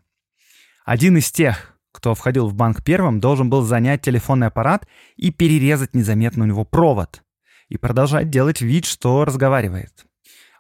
Один 0.84 1.16
из 1.16 1.32
тех, 1.32 1.76
кто 1.90 2.14
входил 2.14 2.46
в 2.46 2.54
банк 2.54 2.84
первым, 2.84 3.18
должен 3.18 3.50
был 3.50 3.62
занять 3.62 4.02
телефонный 4.02 4.46
аппарат 4.46 4.86
и 5.16 5.32
перерезать 5.32 5.92
незаметно 5.92 6.44
у 6.44 6.46
него 6.46 6.64
провод 6.64 7.24
и 7.68 7.78
продолжать 7.78 8.30
делать 8.30 8.60
вид, 8.60 8.84
что 8.84 9.24
разговаривает. 9.24 10.06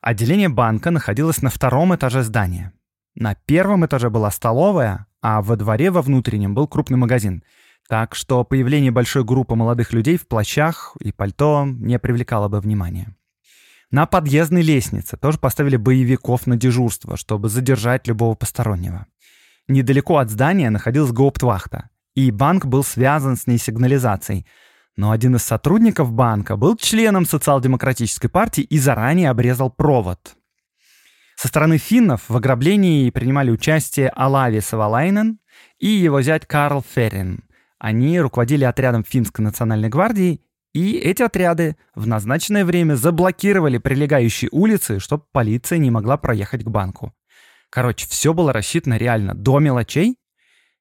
Отделение 0.02 0.48
банка 0.48 0.90
находилось 0.90 1.40
на 1.40 1.50
втором 1.50 1.94
этаже 1.94 2.24
здания. 2.24 2.72
На 3.20 3.34
первом 3.34 3.84
этаже 3.84 4.10
была 4.10 4.30
столовая, 4.30 5.06
а 5.20 5.42
во 5.42 5.56
дворе 5.56 5.90
во 5.90 6.02
внутреннем 6.02 6.54
был 6.54 6.68
крупный 6.68 6.98
магазин. 6.98 7.42
Так 7.88 8.14
что 8.14 8.44
появление 8.44 8.92
большой 8.92 9.24
группы 9.24 9.56
молодых 9.56 9.92
людей 9.92 10.16
в 10.16 10.28
плащах 10.28 10.96
и 11.00 11.10
пальто 11.10 11.64
не 11.66 11.98
привлекало 11.98 12.46
бы 12.46 12.60
внимания. 12.60 13.16
На 13.90 14.06
подъездной 14.06 14.62
лестнице 14.62 15.16
тоже 15.16 15.36
поставили 15.36 15.76
боевиков 15.76 16.46
на 16.46 16.56
дежурство, 16.56 17.16
чтобы 17.16 17.48
задержать 17.48 18.06
любого 18.06 18.36
постороннего. 18.36 19.06
Недалеко 19.66 20.18
от 20.18 20.30
здания 20.30 20.70
находилась 20.70 21.10
гауптвахта, 21.10 21.88
и 22.14 22.30
банк 22.30 22.66
был 22.66 22.84
связан 22.84 23.36
с 23.36 23.48
ней 23.48 23.58
сигнализацией. 23.58 24.46
Но 24.94 25.10
один 25.10 25.34
из 25.34 25.42
сотрудников 25.42 26.12
банка 26.12 26.56
был 26.56 26.76
членом 26.76 27.26
социал-демократической 27.26 28.28
партии 28.28 28.62
и 28.62 28.78
заранее 28.78 29.30
обрезал 29.30 29.70
провод, 29.70 30.37
со 31.38 31.46
стороны 31.46 31.78
финнов 31.78 32.22
в 32.28 32.36
ограблении 32.36 33.10
принимали 33.10 33.52
участие 33.52 34.08
Алави 34.08 34.58
Савалайнен 34.58 35.38
и 35.78 35.86
его 35.86 36.20
зять 36.20 36.46
Карл 36.46 36.82
Феррин. 36.82 37.44
Они 37.78 38.18
руководили 38.18 38.64
отрядом 38.64 39.04
финской 39.04 39.44
национальной 39.44 39.88
гвардии, 39.88 40.40
и 40.72 40.96
эти 40.96 41.22
отряды 41.22 41.76
в 41.94 42.08
назначенное 42.08 42.64
время 42.64 42.96
заблокировали 42.96 43.78
прилегающие 43.78 44.48
улицы, 44.50 44.98
чтобы 44.98 45.26
полиция 45.30 45.78
не 45.78 45.92
могла 45.92 46.16
проехать 46.16 46.64
к 46.64 46.68
банку. 46.68 47.14
Короче, 47.70 48.08
все 48.08 48.34
было 48.34 48.52
рассчитано 48.52 48.96
реально 48.96 49.36
до 49.36 49.60
мелочей, 49.60 50.16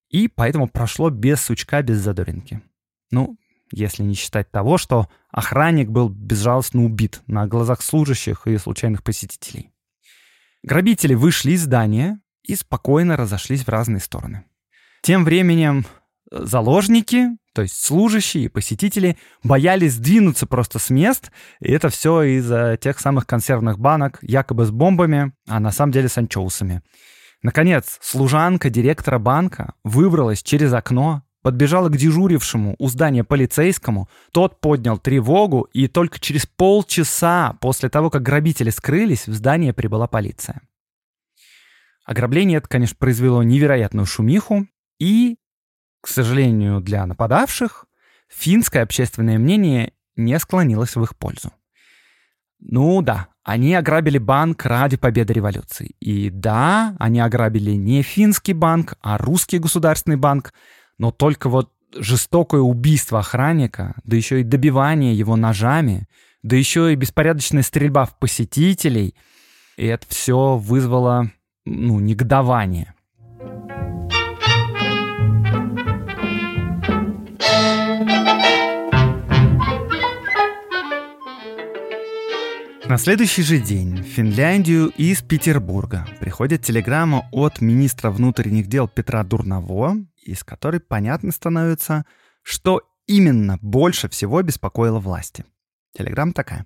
и 0.09 0.27
поэтому 0.27 0.67
прошло 0.67 1.11
без 1.11 1.39
сучка, 1.39 1.83
без 1.83 1.99
задоринки. 1.99 2.63
Ну, 3.11 3.37
если 3.71 4.01
не 4.01 4.15
считать 4.15 4.49
того, 4.49 4.79
что 4.79 5.07
охранник 5.29 5.89
был 5.89 6.09
безжалостно 6.09 6.83
убит 6.83 7.21
на 7.27 7.45
глазах 7.45 7.83
служащих 7.83 8.47
и 8.47 8.57
случайных 8.57 9.03
посетителей. 9.03 9.71
Грабители 10.63 11.13
вышли 11.13 11.51
из 11.51 11.63
здания 11.63 12.19
и 12.43 12.55
спокойно 12.55 13.17
разошлись 13.17 13.63
в 13.63 13.69
разные 13.69 13.99
стороны. 13.99 14.45
Тем 15.01 15.23
временем 15.23 15.85
э, 16.31 16.43
заложники, 16.43 17.27
то 17.53 17.61
есть 17.61 17.83
служащие 17.83 18.45
и 18.45 18.49
посетители, 18.49 19.17
боялись 19.43 19.97
двинуться 19.97 20.47
просто 20.47 20.79
с 20.79 20.89
мест, 20.89 21.31
и 21.59 21.71
это 21.71 21.89
все 21.89 22.21
из-за 22.23 22.77
тех 22.77 22.99
самых 22.99 23.25
консервных 23.25 23.79
банок, 23.79 24.19
якобы 24.21 24.65
с 24.65 24.71
бомбами, 24.71 25.33
а 25.47 25.59
на 25.59 25.71
самом 25.71 25.91
деле 25.91 26.09
с 26.09 26.17
анчоусами. 26.17 26.81
Наконец, 27.43 27.99
служанка 28.01 28.69
директора 28.69 29.19
банка 29.19 29.73
выбралась 29.83 30.41
через 30.41 30.73
окно, 30.73 31.23
подбежала 31.47 31.87
к 31.87 31.95
дежурившему 31.95 32.75
у 32.77 32.89
здания 32.89 33.23
полицейскому, 33.23 34.09
тот 34.33 34.59
поднял 34.59 34.97
тревогу, 34.97 35.69
и 35.71 35.87
только 35.87 36.19
через 36.19 36.45
полчаса 36.45 37.55
после 37.61 37.87
того, 37.87 38.09
как 38.09 38.21
грабители 38.21 38.69
скрылись, 38.69 39.27
в 39.27 39.33
здание 39.33 39.71
прибыла 39.71 40.07
полиция. 40.07 40.59
Ограбление 42.03 42.57
это, 42.57 42.67
конечно, 42.67 42.97
произвело 42.99 43.43
невероятную 43.43 44.05
шумиху, 44.05 44.67
и 44.99 45.37
К 46.01 46.09
сожалению 46.09 46.81
для 46.81 47.05
нападавших, 47.05 47.85
финское 48.27 48.83
общественное 48.83 49.37
мнение 49.37 49.93
не 50.17 50.37
склонилось 50.39 50.97
в 50.97 51.03
их 51.03 51.15
пользу. 51.15 51.53
Ну 52.59 53.01
да, 53.01 53.27
они 53.43 53.73
ограбили 53.73 54.17
банк 54.17 54.65
ради 54.65 54.97
победы 54.97 55.31
революции. 55.31 55.95
И 56.01 56.29
да, 56.29 56.93
они 56.99 57.21
ограбили 57.21 57.71
не 57.71 58.01
финский 58.01 58.51
банк, 58.51 58.95
а 58.99 59.17
русский 59.17 59.59
государственный 59.59 60.17
банк, 60.17 60.53
но 60.97 61.11
только 61.11 61.49
вот 61.49 61.71
жестокое 61.95 62.61
убийство 62.61 63.19
охранника, 63.19 63.95
да 64.03 64.15
еще 64.15 64.41
и 64.41 64.43
добивание 64.43 65.17
его 65.17 65.35
ножами, 65.35 66.07
да 66.43 66.55
еще 66.55 66.91
и 66.91 66.95
беспорядочная 66.95 67.63
стрельба 67.63 68.05
в 68.05 68.17
посетителей, 68.17 69.15
и 69.77 69.85
это 69.85 70.05
все 70.09 70.57
вызвало 70.57 71.31
ну, 71.65 71.99
негодование. 71.99 72.93
На 82.87 82.97
следующий 82.97 83.43
же 83.43 83.59
день 83.59 84.01
в 84.01 84.05
Финляндию 84.05 84.87
из 84.95 85.21
Петербурга 85.21 86.07
приходит 86.21 86.61
телеграмма 86.61 87.27
от 87.33 87.59
министра 87.59 88.09
внутренних 88.11 88.67
дел 88.67 88.87
Петра 88.87 89.25
Дурново, 89.25 89.97
из 90.31 90.43
которой 90.43 90.79
понятно 90.79 91.31
становится, 91.31 92.05
что 92.43 92.81
именно 93.07 93.57
больше 93.61 94.09
всего 94.09 94.41
беспокоило 94.41 94.99
власти. 94.99 95.45
Телеграмма 95.93 96.33
такая. 96.33 96.65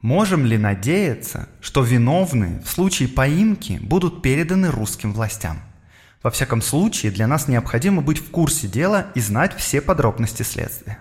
Можем 0.00 0.46
ли 0.46 0.56
надеяться, 0.56 1.48
что 1.60 1.82
виновные 1.82 2.60
в 2.62 2.68
случае 2.68 3.08
поимки 3.08 3.78
будут 3.82 4.22
переданы 4.22 4.70
русским 4.70 5.12
властям? 5.12 5.60
Во 6.22 6.30
всяком 6.30 6.62
случае, 6.62 7.12
для 7.12 7.26
нас 7.26 7.48
необходимо 7.48 8.00
быть 8.00 8.18
в 8.18 8.30
курсе 8.30 8.66
дела 8.66 9.08
и 9.14 9.20
знать 9.20 9.54
все 9.56 9.80
подробности 9.80 10.42
следствия. 10.42 11.00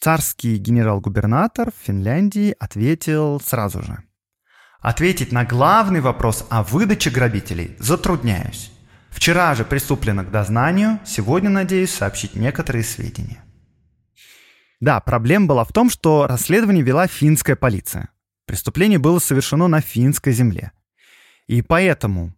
Царский 0.00 0.56
генерал-губернатор 0.58 1.70
в 1.70 1.86
Финляндии 1.86 2.54
ответил 2.58 3.40
сразу 3.40 3.82
же. 3.82 4.02
Ответить 4.80 5.32
на 5.32 5.44
главный 5.44 6.00
вопрос 6.00 6.46
о 6.50 6.62
выдаче 6.62 7.10
грабителей 7.10 7.74
затрудняюсь. 7.78 8.70
Вчера 9.18 9.52
же 9.56 9.64
приступлено 9.64 10.22
к 10.22 10.30
дознанию, 10.30 11.00
сегодня 11.04 11.50
надеюсь 11.50 11.92
сообщить 11.92 12.36
некоторые 12.36 12.84
сведения. 12.84 13.42
Да, 14.78 15.00
проблема 15.00 15.46
была 15.46 15.64
в 15.64 15.72
том, 15.72 15.90
что 15.90 16.28
расследование 16.28 16.84
вела 16.84 17.08
финская 17.08 17.56
полиция. 17.56 18.10
Преступление 18.46 19.00
было 19.00 19.18
совершено 19.18 19.66
на 19.66 19.80
финской 19.80 20.32
земле. 20.32 20.70
И 21.48 21.62
поэтому 21.62 22.32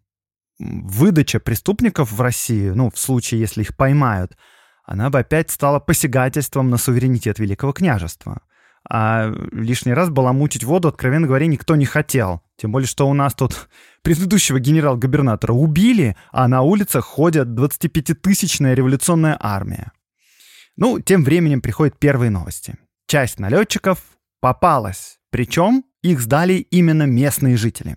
выдача 0.59 1.39
преступников 1.39 2.13
в 2.13 2.21
Россию, 2.23 2.75
ну, 2.75 2.91
в 2.91 2.99
случае, 2.99 3.41
если 3.41 3.61
их 3.61 3.77
поймают– 3.77 4.37
она 4.91 5.09
бы 5.09 5.21
опять 5.21 5.53
стала 5.53 5.79
посягательством 5.79 6.69
на 6.69 6.77
суверенитет 6.77 7.39
Великого 7.39 7.73
княжества. 7.73 8.43
А 8.89 9.33
лишний 9.53 9.93
раз 9.93 10.11
баламутить 10.11 10.65
воду, 10.65 10.89
откровенно 10.89 11.27
говоря, 11.27 11.47
никто 11.47 11.77
не 11.77 11.87
хотел. 11.87 12.43
Тем 12.57 12.73
более, 12.73 12.89
что 12.89 13.09
у 13.09 13.15
нас 13.15 13.35
тут 13.35 13.69
предыдущего 14.03 14.59
генерал-губернатора 14.59 15.53
убили, 15.53 16.17
а 16.33 16.49
на 16.49 16.63
улицах 16.63 17.05
ходят 17.05 17.49
25-тысячная 17.49 18.75
революционная 18.75 19.37
армия. 19.41 19.93
Ну, 20.77 21.01
тем 21.01 21.25
временем 21.25 21.61
приходят 21.61 21.99
первые 21.99 22.31
новости. 22.31 22.77
Часть 23.07 23.39
налетчиков 23.39 24.03
попалась, 24.41 25.19
причем 25.31 25.85
их 26.03 26.21
сдали 26.21 26.55
именно 26.55 27.03
местные 27.03 27.57
жители. 27.57 27.97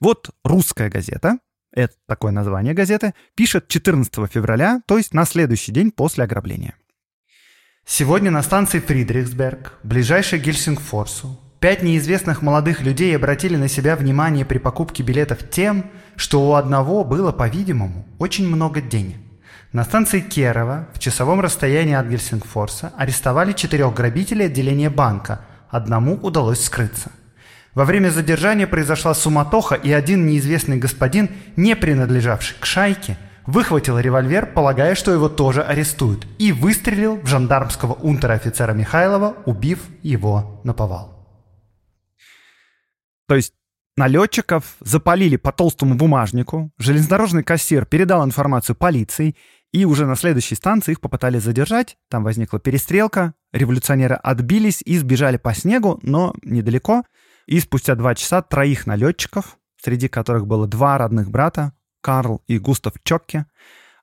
Вот 0.00 0.30
русская 0.44 0.90
газета 0.90 1.38
это 1.72 1.94
такое 2.06 2.32
название 2.32 2.74
газеты, 2.74 3.14
пишет 3.34 3.68
14 3.68 4.12
февраля, 4.30 4.82
то 4.86 4.96
есть 4.96 5.14
на 5.14 5.24
следующий 5.24 5.72
день 5.72 5.90
после 5.90 6.24
ограбления. 6.24 6.74
Сегодня 7.90 8.30
на 8.30 8.42
станции 8.42 8.80
Фридрихсберг, 8.80 9.72
ближайшей 9.82 10.38
к 10.38 10.42
Гельсингфорсу, 10.42 11.40
пять 11.58 11.82
неизвестных 11.82 12.42
молодых 12.42 12.82
людей 12.82 13.16
обратили 13.16 13.56
на 13.56 13.66
себя 13.66 13.96
внимание 13.96 14.44
при 14.44 14.58
покупке 14.58 15.02
билетов 15.02 15.38
тем, 15.48 15.86
что 16.14 16.46
у 16.46 16.52
одного 16.52 17.02
было, 17.02 17.32
по-видимому, 17.32 18.06
очень 18.18 18.46
много 18.46 18.82
денег. 18.82 19.16
На 19.72 19.84
станции 19.84 20.20
Керова 20.20 20.88
в 20.92 20.98
часовом 20.98 21.40
расстоянии 21.40 21.94
от 21.94 22.06
Гельсингфорса 22.08 22.92
арестовали 22.94 23.52
четырех 23.52 23.94
грабителей 23.94 24.46
отделения 24.46 24.90
банка, 24.90 25.46
одному 25.70 26.16
удалось 26.16 26.62
скрыться. 26.62 27.10
Во 27.72 27.86
время 27.86 28.10
задержания 28.10 28.66
произошла 28.66 29.14
суматоха, 29.14 29.76
и 29.76 29.90
один 29.92 30.26
неизвестный 30.26 30.76
господин, 30.76 31.30
не 31.56 31.74
принадлежавший 31.74 32.58
к 32.60 32.66
шайке, 32.66 33.16
выхватил 33.48 33.98
револьвер, 33.98 34.46
полагая, 34.46 34.94
что 34.94 35.10
его 35.10 35.28
тоже 35.28 35.62
арестуют, 35.62 36.26
и 36.38 36.52
выстрелил 36.52 37.16
в 37.16 37.26
жандармского 37.26 37.94
унтер-офицера 37.94 38.72
Михайлова, 38.72 39.36
убив 39.46 39.80
его 40.02 40.60
на 40.62 40.74
повал. 40.74 41.26
То 43.26 43.34
есть 43.34 43.54
налетчиков 43.96 44.76
запалили 44.78 45.36
по 45.36 45.50
толстому 45.50 45.96
бумажнику, 45.96 46.70
железнодорожный 46.78 47.42
кассир 47.42 47.86
передал 47.86 48.24
информацию 48.24 48.76
полиции, 48.76 49.34
и 49.72 49.84
уже 49.84 50.06
на 50.06 50.14
следующей 50.14 50.54
станции 50.54 50.92
их 50.92 51.00
попытались 51.00 51.42
задержать, 51.42 51.96
там 52.08 52.22
возникла 52.22 52.60
перестрелка, 52.60 53.34
революционеры 53.52 54.14
отбились 54.14 54.82
и 54.84 54.96
сбежали 54.96 55.38
по 55.38 55.52
снегу, 55.54 55.98
но 56.02 56.34
недалеко– 56.42 57.02
и 57.48 57.60
спустя 57.60 57.94
два 57.94 58.14
часа 58.14 58.42
троих 58.42 58.86
налетчиков, 58.86 59.56
среди 59.82 60.06
которых 60.08 60.46
было 60.46 60.68
два 60.68 60.98
родных 60.98 61.30
брата, 61.30 61.72
Карл 62.00 62.42
и 62.46 62.58
Густав 62.58 62.94
Чокке, 63.02 63.46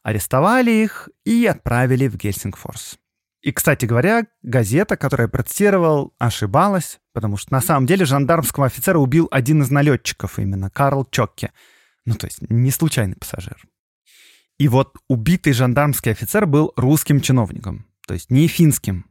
арестовали 0.04 0.72
их 0.72 1.10
и 1.24 1.46
отправили 1.46 2.08
в 2.08 2.16
Гельсингфорс. 2.16 2.98
И, 3.42 3.52
кстати 3.52 3.86
говоря, 3.86 4.26
газета, 4.42 4.98
которая 4.98 5.28
протестировал, 5.28 6.14
ошибалась, 6.18 7.00
потому 7.14 7.38
что 7.38 7.54
на 7.54 7.62
самом 7.62 7.86
деле 7.86 8.06
жандармского 8.06 8.66
офицера 8.66 8.98
убил 8.98 9.28
один 9.32 9.62
из 9.62 9.70
налетчиков 9.70 10.40
именно, 10.40 10.70
Карл 10.70 11.06
Чокке. 11.06 11.52
Ну, 12.06 12.16
то 12.16 12.26
есть 12.26 12.42
не 12.50 12.72
случайный 12.72 13.16
пассажир. 13.16 13.58
И 14.58 14.68
вот 14.68 14.96
убитый 15.10 15.54
жандармский 15.54 16.12
офицер 16.12 16.46
был 16.46 16.74
русским 16.76 17.20
чиновником, 17.20 17.86
то 18.08 18.14
есть 18.14 18.32
не 18.32 18.48
финским, 18.48 19.06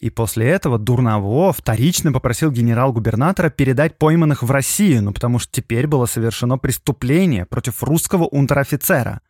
и 0.00 0.08
после 0.08 0.48
этого 0.48 0.78
Дурново 0.78 1.52
вторично 1.52 2.10
попросил 2.10 2.50
генерал-губернатора 2.50 3.50
передать 3.50 3.98
пойманных 3.98 4.42
в 4.42 4.50
Россию, 4.50 5.02
ну 5.02 5.12
потому 5.12 5.38
что 5.38 5.52
теперь 5.52 5.86
было 5.86 6.06
совершено 6.06 6.56
преступление 6.56 7.44
против 7.44 7.82
русского 7.82 8.24
унтер-офицера. 8.24 9.20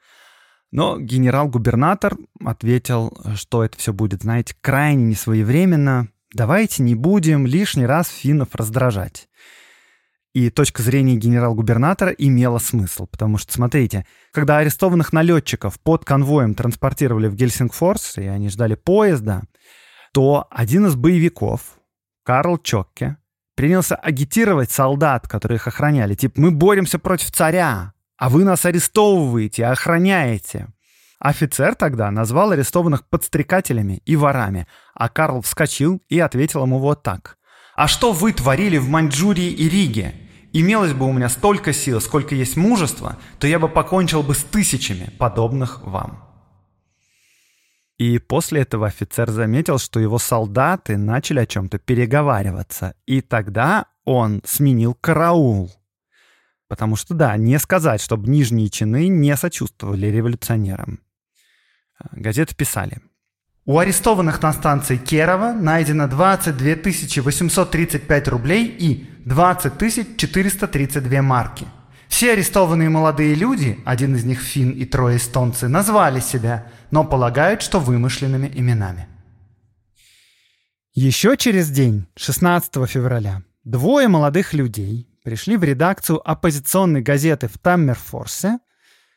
Но 0.71 1.01
генерал-губернатор 1.01 2.17
ответил, 2.45 3.13
что 3.35 3.65
это 3.65 3.77
все 3.79 3.93
будет, 3.93 4.23
знаете, 4.23 4.55
крайне 4.61 5.03
несвоевременно. 5.07 6.09
Давайте 6.33 6.85
не 6.85 6.95
будем 6.95 7.49
лишний 7.49 7.87
раз 7.87 8.09
финнов 8.09 8.55
раздражать. 8.55 9.29
И 10.33 10.49
точка 10.51 10.83
зрения 10.83 11.17
генерал-губернатора 11.17 12.13
имела 12.13 12.59
смысл, 12.59 13.09
потому 13.09 13.37
что, 13.37 13.53
смотрите, 13.53 14.07
когда 14.31 14.59
арестованных 14.59 15.13
налетчиков 15.13 15.81
под 15.81 16.05
конвоем 16.05 16.55
транспортировали 16.55 17.27
в 17.27 17.35
Гельсингфорс, 17.35 18.19
и 18.19 18.27
они 18.27 18.49
ждали 18.49 18.77
поезда, 18.77 19.43
то 20.13 20.47
один 20.51 20.87
из 20.87 20.97
боевиков, 20.97 21.61
Карл 22.25 22.59
Чокке, 22.59 23.17
принялся 23.55 23.95
агитировать 23.95 24.71
солдат, 24.71 25.29
которые 25.29 25.57
их 25.57 25.67
охраняли. 25.67 26.15
Типа, 26.15 26.41
мы 26.41 26.51
боремся 26.51 26.99
против 26.99 27.31
царя, 27.31 27.93
а 28.17 28.29
вы 28.29 28.45
нас 28.45 28.65
арестовываете, 28.65 29.67
охраняете. 29.67 30.69
Офицер 31.19 31.75
тогда 31.75 32.11
назвал 32.11 32.53
арестованных 32.53 33.07
подстрекателями 33.07 34.01
и 34.07 34.17
ворами, 34.17 34.67
а 34.95 35.11
Карл 35.11 35.43
вскочил 35.43 36.03
и 36.09 36.19
ответил 36.19 36.63
ему 36.63 36.79
вот 36.79 37.03
так. 37.03 37.37
«А 37.77 37.89
что 37.89 38.13
вы 38.13 38.33
творили 38.33 38.79
в 38.79 38.89
Маньчжурии 38.89 39.51
и 39.51 39.69
Риге? 39.69 40.15
Имелось 40.53 40.95
бы 40.95 41.07
у 41.07 41.13
меня 41.13 41.29
столько 41.29 41.73
сил, 41.73 42.01
сколько 42.01 42.35
есть 42.35 42.57
мужества, 42.57 43.19
то 43.39 43.47
я 43.47 43.59
бы 43.59 43.69
покончил 43.69 44.23
бы 44.23 44.35
с 44.35 44.43
тысячами 44.43 45.11
подобных 45.19 45.83
вам». 45.85 46.30
И 48.01 48.19
после 48.19 48.63
этого 48.63 48.87
офицер 48.87 49.31
заметил, 49.31 49.79
что 49.79 50.01
его 50.01 50.19
солдаты 50.19 50.97
начали 50.97 51.41
о 51.41 51.47
чем-то 51.47 51.79
переговариваться. 51.79 52.95
И 53.05 53.21
тогда 53.21 53.89
он 54.07 54.41
сменил 54.47 54.95
караул. 54.95 55.71
Потому 56.67 56.97
что, 56.97 57.13
да, 57.13 57.37
не 57.37 57.59
сказать, 57.59 58.01
чтобы 58.01 58.31
нижние 58.31 58.71
чины 58.71 59.09
не 59.09 59.37
сочувствовали 59.37 60.07
революционерам. 60.07 61.01
Газеты 62.13 62.55
писали. 62.55 63.03
У 63.67 63.79
арестованных 63.79 64.41
на 64.41 64.55
станции 64.55 64.97
Керова 64.97 65.53
найдено 65.53 66.09
22 66.09 66.77
835 67.23 68.29
рублей 68.29 68.65
и 68.67 69.11
20 69.27 70.17
432 70.17 71.21
марки– 71.21 71.67
все 72.11 72.33
арестованные 72.33 72.91
молодые 72.91 73.35
люди, 73.35 73.79
один 73.87 74.17
из 74.17 74.25
них 74.25 74.41
фин 74.41 74.73
и 74.73 74.85
трое 74.85 75.17
эстонцы, 75.17 75.69
назвали 75.69 76.19
себя, 76.19 76.67
но 76.91 77.05
полагают, 77.05 77.63
что 77.63 77.79
вымышленными 77.79 78.51
именами. 78.55 79.09
Еще 80.93 81.37
через 81.37 81.71
день, 81.71 82.07
16 82.17 82.73
февраля, 82.89 83.43
двое 83.65 84.09
молодых 84.09 84.53
людей 84.53 85.09
пришли 85.23 85.57
в 85.57 85.65
редакцию 85.65 86.21
оппозиционной 86.29 87.03
газеты 87.03 87.49
в 87.49 87.59
Таммерфорсе, 87.59 88.59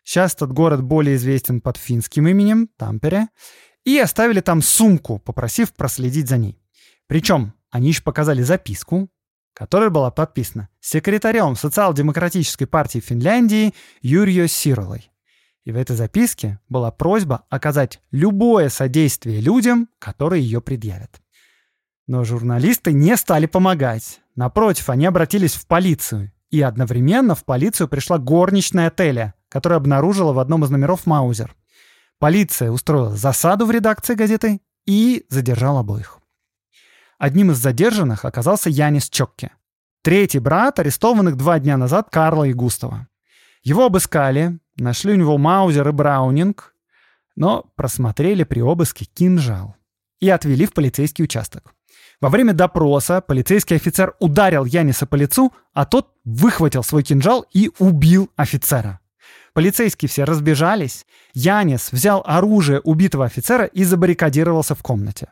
Сейчас 0.04 0.34
этот 0.36 0.52
город 0.52 0.84
более 0.84 1.16
известен 1.16 1.62
под 1.62 1.78
финским 1.78 2.28
именем 2.28 2.68
Тампере. 2.78 3.28
И 3.86 3.98
оставили 3.98 4.40
там 4.40 4.62
сумку, 4.62 5.20
попросив 5.20 5.74
проследить 5.74 6.30
за 6.30 6.38
ней. 6.38 6.62
Причем 7.08 7.54
они 7.70 7.90
еще 7.90 8.02
показали 8.02 8.42
записку, 8.42 9.10
которая 9.54 9.90
была 9.90 10.10
подписана 10.10 10.70
секретарем 10.80 11.56
Социал-демократической 11.56 12.66
партии 12.66 13.00
Финляндии 13.00 13.74
Юрио 14.02 14.48
Сиролой. 14.48 15.12
И 15.66 15.72
в 15.72 15.78
этой 15.78 15.96
записке 15.96 16.60
была 16.68 16.92
просьба 16.92 17.46
оказать 17.50 18.02
любое 18.12 18.70
содействие 18.70 19.40
людям, 19.40 19.88
которые 20.00 20.44
ее 20.44 20.62
предъявят. 20.62 21.22
Но 22.06 22.24
журналисты 22.26 22.92
не 22.92 23.16
стали 23.16 23.46
помогать. 23.46 24.20
Напротив, 24.36 24.90
они 24.90 25.06
обратились 25.06 25.54
в 25.54 25.66
полицию. 25.68 26.32
И 26.50 26.62
одновременно 26.62 27.34
в 27.34 27.46
полицию 27.46 27.88
пришла 27.88 28.18
горничная 28.18 28.88
отеля, 28.88 29.34
которая 29.48 29.78
обнаружила 29.78 30.34
в 30.34 30.40
одном 30.40 30.66
из 30.66 30.70
номеров 30.70 31.06
Маузер. 31.06 31.56
Полиция 32.20 32.70
устроила 32.70 33.16
засаду 33.16 33.66
в 33.66 33.72
редакции 33.72 34.16
газеты 34.16 34.62
и 34.86 35.26
задержала 35.30 35.80
обоих. 35.80 36.20
Одним 37.18 37.52
из 37.52 37.58
задержанных 37.58 38.26
оказался 38.26 38.70
Янис 38.70 39.10
Чокке, 39.10 39.52
третий 40.02 40.40
брат 40.40 40.80
арестованных 40.80 41.38
два 41.38 41.60
дня 41.60 41.78
назад 41.78 42.10
Карла 42.12 42.44
и 42.44 42.54
Густава. 42.54 43.08
Его 43.64 43.86
обыскали, 43.86 44.60
нашли 44.78 45.14
у 45.14 45.16
него 45.16 45.38
Маузер 45.38 45.88
и 45.88 45.92
Браунинг, 45.92 46.76
но 47.36 47.66
просмотрели 47.76 48.44
при 48.44 48.62
обыске 48.62 49.06
кинжал 49.06 49.76
и 50.20 50.30
отвели 50.30 50.66
в 50.66 50.74
полицейский 50.74 51.24
участок. 51.24 51.74
Во 52.22 52.30
время 52.30 52.54
допроса 52.54 53.22
полицейский 53.22 53.76
офицер 53.76 54.16
ударил 54.20 54.66
Яниса 54.66 55.06
по 55.06 55.16
лицу, 55.16 55.52
а 55.74 55.86
тот 55.86 56.14
выхватил 56.24 56.84
свой 56.84 57.04
кинжал 57.04 57.46
и 57.52 57.72
убил 57.80 58.30
офицера. 58.36 59.00
Полицейские 59.54 60.10
все 60.10 60.24
разбежались. 60.24 61.06
Янис 61.34 61.92
взял 61.92 62.24
оружие 62.26 62.80
убитого 62.80 63.26
офицера 63.26 63.66
и 63.66 63.84
забаррикадировался 63.84 64.74
в 64.74 64.82
комнате. 64.82 65.32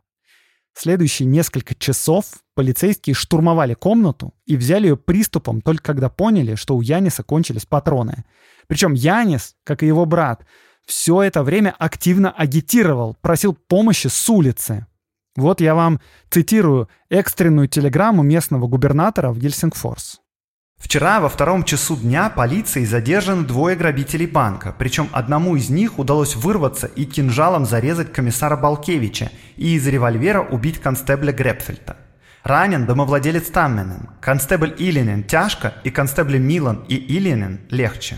Следующие 0.74 1.28
несколько 1.28 1.76
часов 1.76 2.26
полицейские 2.56 3.14
штурмовали 3.14 3.74
комнату 3.74 4.34
и 4.46 4.56
взяли 4.56 4.88
ее 4.88 4.98
приступом 4.98 5.62
только 5.62 5.84
когда 5.84 6.10
поняли, 6.10 6.56
что 6.56 6.76
у 6.76 6.82
Яниса 6.82 7.24
кончились 7.24 7.66
патроны. 7.66 8.24
Причем 8.68 8.94
Янис, 8.94 9.56
как 9.64 9.84
и 9.84 9.88
его 9.88 10.06
брат, 10.06 10.46
все 10.86 11.22
это 11.22 11.44
время 11.44 11.76
активно 11.78 12.32
агитировал, 12.32 13.16
просил 13.22 13.54
помощи 13.54 14.08
с 14.08 14.30
улицы. 14.30 14.88
Вот 15.36 15.62
я 15.62 15.76
вам 15.76 16.02
цитирую 16.30 16.90
экстренную 17.10 17.68
телеграмму 17.68 18.24
местного 18.24 18.68
губернатора 18.68 19.32
в 19.32 19.40
Гельсингфорс. 19.40 20.20
Вчера 20.78 21.22
во 21.22 21.30
втором 21.30 21.64
часу 21.64 21.96
дня 21.96 22.30
полицией 22.30 22.88
задержаны 22.88 23.46
двое 23.46 23.76
грабителей 23.76 24.26
банка, 24.26 24.76
причем 24.78 25.10
одному 25.12 25.56
из 25.56 25.70
них 25.70 26.00
удалось 26.00 26.36
вырваться 26.36 26.88
и 26.88 27.06
кинжалом 27.06 27.66
зарезать 27.66 28.12
комиссара 28.12 28.58
Балкевича 28.58 29.32
и 29.58 29.76
из 29.76 29.88
револьвера 29.88 30.42
убить 30.42 30.80
констебля 30.80 31.32
Грепфельта. 31.32 31.98
Ранен 32.44 32.88
домовладелец 32.88 33.52
Тамменен, 33.52 34.10
констебль 34.20 34.74
Илинен 34.80 35.24
тяжко 35.24 35.76
и 35.84 35.92
констебли 35.92 36.40
Милан 36.40 36.84
и 36.90 36.96
Илинен 36.96 37.62
легче. 37.70 38.18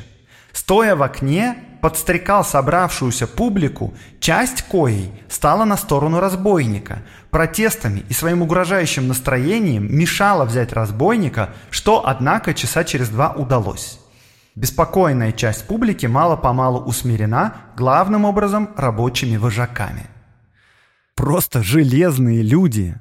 Стоя 0.53 0.95
в 0.95 1.01
окне, 1.01 1.57
подстрекал 1.81 2.45
собравшуюся 2.45 3.27
публику, 3.27 3.93
часть 4.19 4.61
коей 4.61 5.11
стала 5.27 5.65
на 5.65 5.75
сторону 5.75 6.19
разбойника, 6.19 7.01
протестами 7.31 8.05
и 8.07 8.13
своим 8.13 8.43
угрожающим 8.43 9.07
настроением 9.07 9.93
мешала 9.93 10.45
взять 10.45 10.71
разбойника, 10.71 11.49
что, 11.71 12.07
однако, 12.07 12.53
часа 12.53 12.83
через 12.83 13.09
два 13.09 13.31
удалось. 13.31 13.99
Беспокойная 14.55 15.31
часть 15.31 15.65
публики 15.65 16.05
мало-помалу 16.05 16.79
усмирена, 16.79 17.55
главным 17.75 18.23
образом, 18.23 18.69
рабочими 18.77 19.35
вожаками. 19.35 20.05
Просто 21.15 21.63
железные 21.63 22.43
люди. 22.43 22.95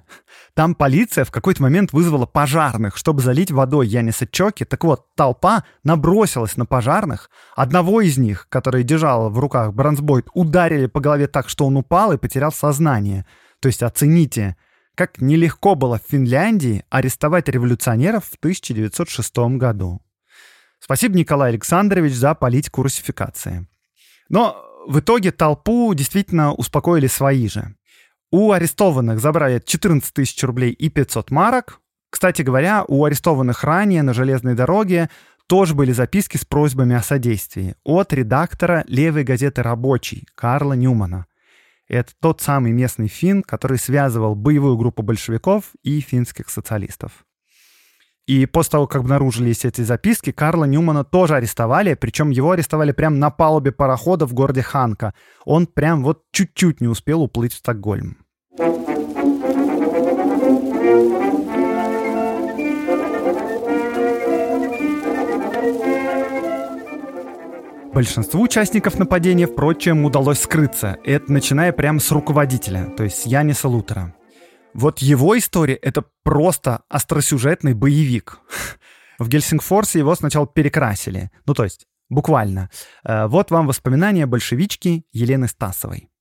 Там 0.55 0.75
полиция 0.75 1.25
в 1.25 1.31
какой-то 1.31 1.63
момент 1.63 1.95
вызвала 1.95 2.27
пожарных, 2.27 2.99
чтобы 2.99 3.23
залить 3.23 3.51
водой 3.51 3.87
Яниса 3.87 4.27
Чоки. 4.27 4.65
Так 4.65 4.85
вот, 4.85 5.07
толпа 5.15 5.65
набросилась 5.83 6.59
на 6.59 6.67
пожарных. 6.67 7.31
Одного 7.57 8.03
из 8.03 8.19
них, 8.19 8.47
который 8.51 8.83
держал 8.83 9.31
в 9.31 9.39
руках 9.39 9.73
бронзбойт, 9.73 10.27
ударили 10.35 10.87
по 10.87 11.01
голове 11.01 11.27
так, 11.27 11.49
что 11.49 11.65
он 11.67 11.79
упал 11.79 12.13
и 12.13 12.19
потерял 12.19 12.53
сознание. 12.53 13.25
То 13.61 13.69
есть 13.69 13.83
оцените, 13.83 14.57
как 14.95 15.23
нелегко 15.23 15.75
было 15.75 15.99
в 15.99 16.11
Финляндии 16.11 16.85
арестовать 16.91 17.49
революционеров 17.49 18.27
в 18.27 18.35
1906 18.37 19.37
году. 19.57 20.03
Спасибо, 20.81 21.17
Николай 21.17 21.51
Александрович, 21.51 22.13
за 22.13 22.35
политику 22.35 22.83
русификации. 22.83 23.67
Но 24.29 24.63
в 24.87 24.99
итоге 24.99 25.31
толпу 25.31 25.95
действительно 25.95 26.53
успокоили 26.53 27.07
свои 27.07 27.49
же. 27.49 27.75
У 28.35 28.51
арестованных 28.51 29.21
забрали 29.21 29.63
14 29.63 30.15
тысяч 30.15 30.43
рублей 30.43 30.73
и 30.73 30.89
500 30.89 31.31
марок. 31.31 31.81
Кстати 32.09 32.41
говоря, 32.41 32.83
у 32.89 33.05
арестованных 33.05 33.63
ранее 33.63 34.03
на 34.03 34.15
железной 34.15 34.55
дороге 34.55 35.11
тоже 35.47 35.75
были 35.75 35.93
записки 35.93 36.39
с 36.39 36.47
просьбами 36.47 36.97
о 36.97 37.03
содействии 37.03 37.77
от 37.85 38.15
редактора 38.15 38.85
левой 38.89 39.25
газеты 39.25 39.63
«Рабочий» 39.63 40.27
Карла 40.35 40.73
Ньюмана. 40.73 41.27
Это 41.89 42.13
тот 42.23 42.41
самый 42.41 42.73
местный 42.73 43.09
фин, 43.09 43.43
который 43.43 43.77
связывал 43.77 44.35
боевую 44.35 44.79
группу 44.79 45.03
большевиков 45.03 45.65
и 45.83 46.01
финских 46.01 46.49
социалистов. 46.49 47.27
И 48.27 48.47
после 48.47 48.71
того, 48.71 48.87
как 48.87 49.03
обнаружились 49.03 49.67
эти 49.67 49.83
записки, 49.83 50.33
Карла 50.33 50.65
Ньюмана 50.65 51.05
тоже 51.05 51.35
арестовали, 51.35 51.93
причем 51.93 52.31
его 52.31 52.53
арестовали 52.53 52.93
прямо 52.93 53.17
на 53.17 53.31
палубе 53.31 53.73
парохода 53.73 54.27
в 54.27 54.33
городе 54.33 54.63
Ханка. 54.63 55.13
Он 55.45 55.67
прям 55.67 56.03
вот 56.03 56.23
чуть-чуть 56.31 56.81
не 56.81 56.89
успел 56.89 57.21
уплыть 57.21 57.53
в 57.53 57.59
Стокгольм. 57.59 58.22
Большинству 67.95 68.43
участников 68.43 68.99
нападения, 68.99 69.47
впрочем, 69.47 70.05
удалось 70.05 70.41
скрыться. 70.41 70.99
Это 71.03 71.33
начиная 71.33 71.73
прямо 71.73 71.99
с 71.99 72.11
руководителя, 72.11 72.93
то 72.95 73.05
есть 73.05 73.25
Яниса 73.25 73.69
Лутера. 73.69 74.15
Вот 74.75 74.99
его 74.99 75.39
история— 75.39 75.75
это 75.83 76.05
просто 76.23 76.83
остросюжетный 76.91 77.73
боевик. 77.73 78.41
В 79.19 79.31
Гельсингфорсе 79.31 80.01
его 80.01 80.15
сначала 80.15 80.47
перекрасили. 80.47 81.31
Ну, 81.47 81.55
то 81.55 81.65
есть, 81.65 81.87
буквально. 82.11 82.69
Э, 83.03 83.29
вот 83.29 83.51
вам 83.51 83.67
воспоминания 83.67 84.27
большевички 84.27 85.07
Елены 85.13 85.49
Стасовой. 85.49 86.12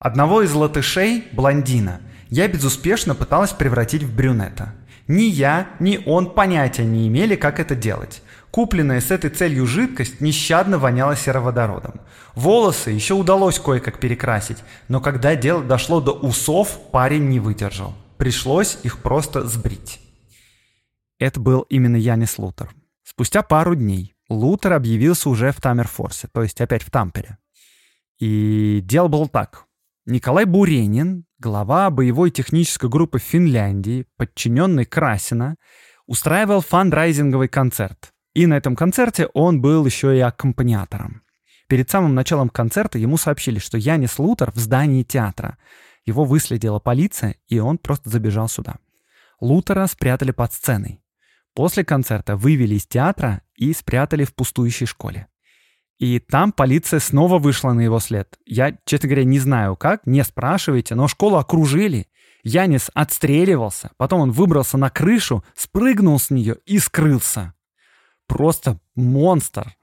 Одного 0.00 0.40
из 0.40 0.54
латышей, 0.54 1.28
блондина, 1.32 2.00
я 2.30 2.48
безуспешно 2.48 3.14
пыталась 3.14 3.52
превратить 3.52 4.02
в 4.02 4.16
брюнета. 4.16 4.72
Ни 5.08 5.24
я, 5.24 5.68
ни 5.78 6.02
он 6.06 6.30
понятия 6.30 6.86
не 6.86 7.06
имели, 7.06 7.36
как 7.36 7.60
это 7.60 7.74
делать. 7.74 8.22
Купленная 8.50 9.02
с 9.02 9.10
этой 9.10 9.28
целью 9.28 9.66
жидкость 9.66 10.22
нещадно 10.22 10.78
воняла 10.78 11.16
сероводородом. 11.16 12.00
Волосы 12.34 12.92
еще 12.92 13.12
удалось 13.12 13.58
кое-как 13.58 14.00
перекрасить, 14.00 14.56
но 14.88 15.02
когда 15.02 15.36
дело 15.36 15.62
дошло 15.62 16.00
до 16.00 16.12
усов, 16.12 16.80
парень 16.90 17.28
не 17.28 17.38
выдержал. 17.38 17.92
Пришлось 18.16 18.78
их 18.82 19.02
просто 19.02 19.46
сбрить. 19.46 20.00
Это 21.18 21.40
был 21.40 21.66
именно 21.68 21.96
Янис 21.96 22.38
Лутер. 22.38 22.70
Спустя 23.04 23.42
пару 23.42 23.74
дней 23.74 24.14
Лутер 24.30 24.72
объявился 24.72 25.28
уже 25.28 25.52
в 25.52 25.60
Тамерфорсе, 25.60 26.26
то 26.32 26.42
есть 26.42 26.58
опять 26.62 26.84
в 26.84 26.90
Тампере. 26.90 27.36
И 28.18 28.80
дело 28.82 29.08
было 29.08 29.28
так. 29.28 29.66
Николай 30.10 30.44
Буренин, 30.44 31.24
глава 31.38 31.88
боевой 31.88 32.32
технической 32.32 32.90
группы 32.90 33.20
Финляндии, 33.20 34.06
подчиненный 34.16 34.84
Красина, 34.84 35.54
устраивал 36.06 36.62
фандрайзинговый 36.62 37.46
концерт. 37.46 38.10
И 38.34 38.46
на 38.46 38.54
этом 38.54 38.74
концерте 38.74 39.28
он 39.34 39.60
был 39.60 39.86
еще 39.86 40.16
и 40.16 40.20
аккомпаниатором. 40.20 41.22
Перед 41.68 41.90
самым 41.90 42.16
началом 42.16 42.48
концерта 42.48 42.98
ему 42.98 43.18
сообщили, 43.18 43.60
что 43.60 43.78
Янис 43.78 44.18
Лутер 44.18 44.50
в 44.50 44.56
здании 44.56 45.04
театра. 45.04 45.58
Его 46.04 46.24
выследила 46.24 46.80
полиция, 46.80 47.36
и 47.46 47.60
он 47.60 47.78
просто 47.78 48.10
забежал 48.10 48.48
сюда. 48.48 48.78
Лутера 49.40 49.86
спрятали 49.86 50.32
под 50.32 50.52
сценой. 50.52 51.00
После 51.54 51.84
концерта 51.84 52.36
вывели 52.36 52.74
из 52.74 52.86
театра 52.86 53.42
и 53.54 53.72
спрятали 53.72 54.24
в 54.24 54.34
пустующей 54.34 54.86
школе. 54.86 55.28
И 56.00 56.18
там 56.18 56.50
полиция 56.50 56.98
снова 56.98 57.38
вышла 57.38 57.72
на 57.72 57.82
его 57.82 58.00
след. 58.00 58.38
Я, 58.46 58.74
честно 58.86 59.06
говоря, 59.10 59.24
не 59.24 59.38
знаю 59.38 59.76
как, 59.76 60.06
не 60.06 60.24
спрашивайте, 60.24 60.94
но 60.94 61.08
школу 61.08 61.36
окружили. 61.36 62.08
Янис 62.42 62.90
отстреливался, 62.94 63.90
потом 63.98 64.22
он 64.22 64.30
выбрался 64.30 64.78
на 64.78 64.88
крышу, 64.88 65.44
спрыгнул 65.54 66.18
с 66.18 66.30
нее 66.30 66.56
и 66.64 66.78
скрылся. 66.78 67.52
Просто 68.26 68.80
монстр. 68.94 69.76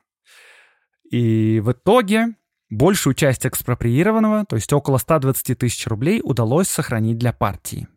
И 1.11 1.61
в 1.63 1.73
итоге 1.73 2.29
большую 2.71 3.13
часть 3.13 3.45
экспроприированного, 3.45 4.45
то 4.45 4.55
есть 4.55 4.73
около 4.73 4.97
120 4.97 5.55
тысяч 5.55 5.85
рублей, 5.85 6.21
удалось 6.23 6.67
сохранить 6.67 7.19
для 7.19 7.31
партии. 7.31 7.87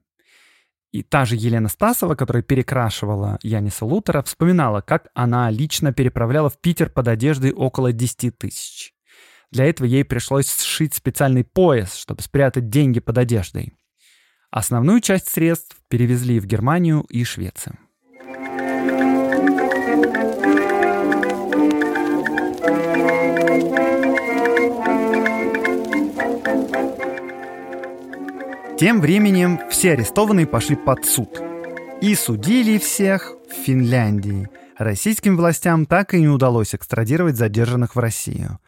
И 0.93 1.03
та 1.03 1.25
же 1.25 1.37
Елена 1.37 1.69
Стасова, 1.69 2.17
которая 2.17 2.43
перекрашивала 2.43 3.39
Яниса 3.43 3.85
Лутера, 3.85 4.23
вспоминала, 4.23 4.81
как 4.81 5.09
она 5.15 5.49
лично 5.51 5.93
переправляла 5.93 6.51
в 6.51 6.59
Питер 6.59 6.91
под 6.91 7.07
одеждой 7.09 7.53
около 7.53 7.93
10 7.93 8.37
тысяч. 8.37 8.93
Для 9.53 9.67
этого 9.67 9.87
ей 9.87 10.05
пришлось 10.05 10.51
сшить 10.51 10.95
специальный 10.95 11.45
пояс, 11.45 11.95
чтобы 11.95 12.23
спрятать 12.23 12.69
деньги 12.69 13.01
под 13.01 13.19
одеждой. 13.19 13.73
Основную 14.51 15.01
часть 15.01 15.29
средств 15.29 15.77
перевезли 15.89 16.41
в 16.41 16.47
Германию 16.47 17.03
и 17.09 17.23
Швецию. 17.23 17.79
Тем 28.81 29.03
временем 29.03 29.61
все 29.69 29.93
арестованные 29.93 30.47
пошли 30.47 30.75
под 30.75 31.05
суд. 31.05 31.39
И 32.01 32.15
судили 32.15 32.79
всех 32.79 33.35
в 33.47 33.53
Финляндии. 33.53 34.49
Российским 34.79 35.37
властям 35.37 35.85
так 35.85 36.15
и 36.15 36.21
не 36.23 36.29
удалось 36.29 36.75
экстрадировать 36.75 37.37
задержанных 37.37 37.95
в 37.95 37.99
Россию. 37.99 38.59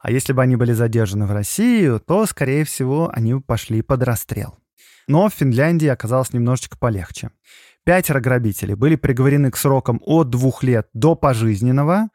А 0.00 0.10
если 0.10 0.32
бы 0.32 0.42
они 0.42 0.56
были 0.56 0.72
задержаны 0.72 1.26
в 1.26 1.30
Россию, 1.30 2.02
то, 2.04 2.26
скорее 2.26 2.64
всего, 2.64 3.12
они 3.14 3.34
бы 3.34 3.42
пошли 3.42 3.80
под 3.80 4.02
расстрел. 4.02 4.58
Но 5.06 5.28
в 5.28 5.34
Финляндии 5.34 5.86
оказалось 5.86 6.32
немножечко 6.32 6.76
полегче. 6.76 7.30
Пятеро 7.84 8.18
грабителей 8.18 8.74
были 8.74 8.96
приговорены 8.96 9.52
к 9.52 9.56
срокам 9.56 10.00
от 10.04 10.30
двух 10.30 10.64
лет 10.64 10.88
до 10.94 11.14
пожизненного, 11.14 12.08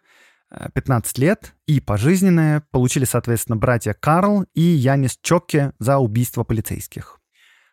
15 0.74 1.18
э, 1.18 1.22
лет 1.22 1.56
и 1.68 1.80
пожизненное 1.80 2.66
получили, 2.72 3.06
соответственно, 3.06 3.56
братья 3.56 3.94
Карл 3.98 4.44
и 4.54 4.62
Янис 4.62 5.18
Чокке 5.22 5.72
за 5.80 6.00
убийство 6.00 6.44
полицейских. 6.44 7.22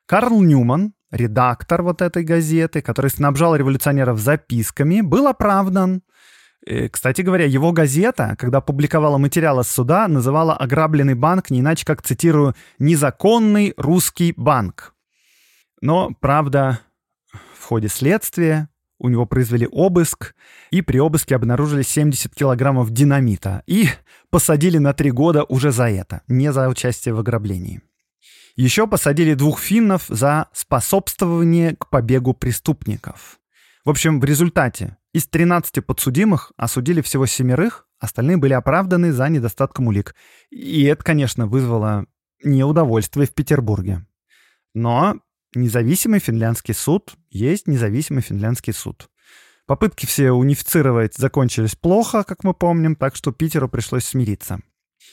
Карл 0.06 0.42
Ньюман, 0.42 0.94
редактор 1.10 1.82
вот 1.82 2.02
этой 2.02 2.24
газеты, 2.24 2.82
который 2.82 3.10
снабжал 3.10 3.54
революционеров 3.54 4.18
записками, 4.18 5.00
был 5.00 5.28
оправдан. 5.28 6.02
И, 6.66 6.88
кстати 6.88 7.22
говоря, 7.22 7.44
его 7.44 7.72
газета, 7.72 8.36
когда 8.38 8.60
публиковала 8.60 9.18
материалы 9.18 9.64
с 9.64 9.68
суда, 9.68 10.06
называла 10.08 10.56
ограбленный 10.56 11.14
банк 11.14 11.50
не 11.50 11.60
иначе 11.60 11.84
как, 11.84 12.02
цитирую, 12.02 12.54
«незаконный 12.78 13.74
русский 13.76 14.32
банк». 14.36 14.94
Но, 15.80 16.10
правда, 16.20 16.80
в 17.58 17.64
ходе 17.64 17.88
следствия 17.88 18.68
у 19.00 19.08
него 19.08 19.26
произвели 19.26 19.68
обыск, 19.70 20.34
и 20.70 20.80
при 20.80 20.98
обыске 20.98 21.34
обнаружили 21.34 21.82
70 21.82 22.32
килограммов 22.32 22.90
динамита 22.90 23.64
и 23.66 23.88
посадили 24.30 24.78
на 24.78 24.94
три 24.94 25.10
года 25.10 25.42
уже 25.42 25.72
за 25.72 25.88
это, 25.88 26.22
не 26.28 26.52
за 26.52 26.68
участие 26.68 27.12
в 27.12 27.18
ограблении. 27.18 27.82
Еще 28.56 28.86
посадили 28.86 29.34
двух 29.34 29.60
финнов 29.60 30.04
за 30.08 30.48
способствование 30.52 31.74
к 31.76 31.88
побегу 31.88 32.34
преступников. 32.34 33.38
В 33.84 33.90
общем, 33.90 34.20
в 34.20 34.24
результате 34.24 34.98
из 35.12 35.26
13 35.26 35.84
подсудимых 35.84 36.52
осудили 36.56 37.00
всего 37.00 37.26
семерых, 37.26 37.86
остальные 37.98 38.36
были 38.36 38.52
оправданы 38.52 39.12
за 39.12 39.28
недостатком 39.28 39.88
улик. 39.88 40.14
И 40.50 40.84
это, 40.84 41.02
конечно, 41.02 41.46
вызвало 41.46 42.06
неудовольствие 42.44 43.26
в 43.26 43.34
Петербурге. 43.34 44.06
Но 44.74 45.16
независимый 45.54 46.20
финляндский 46.20 46.74
суд 46.74 47.14
есть 47.30 47.66
независимый 47.66 48.22
финляндский 48.22 48.72
суд. 48.72 49.08
Попытки 49.66 50.06
все 50.06 50.32
унифицировать 50.32 51.14
закончились 51.14 51.76
плохо, 51.76 52.24
как 52.24 52.44
мы 52.44 52.52
помним, 52.52 52.96
так 52.96 53.16
что 53.16 53.32
Питеру 53.32 53.68
пришлось 53.68 54.04
смириться. 54.04 54.60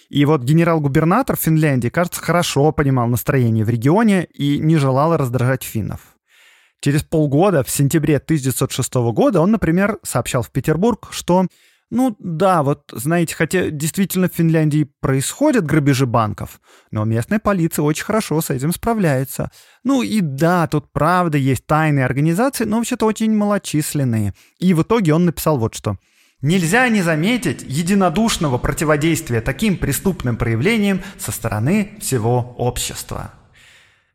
И 0.10 0.26
вот 0.26 0.42
генерал-губернатор 0.42 1.36
Финляндии, 1.36 1.90
кажется, 1.90 2.22
хорошо 2.22 2.72
понимал 2.72 3.08
настроение 3.08 3.64
в 3.64 3.70
регионе 3.70 4.26
и 4.26 4.58
не 4.58 4.78
желал 4.78 5.16
раздражать 5.16 5.64
финнов. 5.64 6.02
Через 6.82 7.04
полгода, 7.04 7.64
в 7.64 7.70
сентябре 7.70 8.18
1906 8.18 8.94
года, 9.14 9.42
он, 9.42 9.52
например, 9.52 10.00
сообщал 10.04 10.42
в 10.42 10.50
Петербург, 10.50 11.10
что 11.12 11.46
ну 11.92 12.16
да, 12.20 12.62
вот 12.62 12.84
знаете, 12.92 13.36
хотя 13.36 13.72
действительно 13.72 14.30
в 14.30 14.34
Финляндии 14.34 14.92
происходят 15.00 15.66
грабежи 15.66 16.06
банков, 16.06 16.62
но 16.92 17.04
местная 17.04 17.40
полиция 17.40 17.82
очень 17.82 18.06
хорошо 18.06 18.40
с 18.42 18.52
этим 18.52 18.72
справляется. 18.72 19.50
Ну 19.84 20.04
и 20.04 20.22
да, 20.22 20.68
тут 20.68 20.92
правда 20.92 21.40
есть 21.40 21.66
тайные 21.66 22.06
организации, 22.06 22.66
но 22.66 22.78
вообще-то 22.78 23.08
очень 23.08 23.36
малочисленные. 23.36 24.36
И 24.60 24.76
в 24.76 24.84
итоге 24.84 25.16
он 25.16 25.26
написал 25.26 25.58
вот 25.58 25.74
что. 25.74 25.98
Нельзя 26.42 26.88
не 26.88 27.02
заметить 27.02 27.64
единодушного 27.64 28.58
противодействия 28.58 29.42
таким 29.42 29.78
преступным 29.78 30.38
проявлениям 30.38 31.02
со 31.18 31.34
стороны 31.34 31.98
всего 32.00 32.56
общества. 32.58 33.34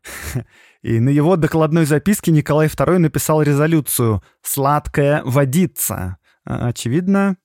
И 0.81 0.99
на 0.99 1.09
его 1.09 1.35
докладной 1.35 1.85
записке 1.85 2.31
Николай 2.31 2.67
II 2.67 2.97
написал 2.97 3.41
резолюцию 3.41 4.23
«Сладкая 4.41 5.23
водица». 5.23 6.17
А, 6.45 6.67
очевидно, 6.67 7.37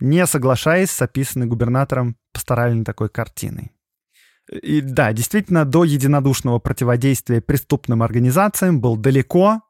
не 0.00 0.26
соглашаясь 0.26 0.90
с 0.90 1.00
описанной 1.00 1.46
губернатором 1.46 2.16
пасторальной 2.32 2.84
такой 2.84 3.08
картиной. 3.08 3.72
И 4.50 4.80
да, 4.80 5.12
действительно, 5.12 5.64
до 5.64 5.84
единодушного 5.84 6.58
противодействия 6.58 7.40
преступным 7.40 8.02
организациям 8.02 8.80
был 8.80 8.96
далеко, 8.96 9.62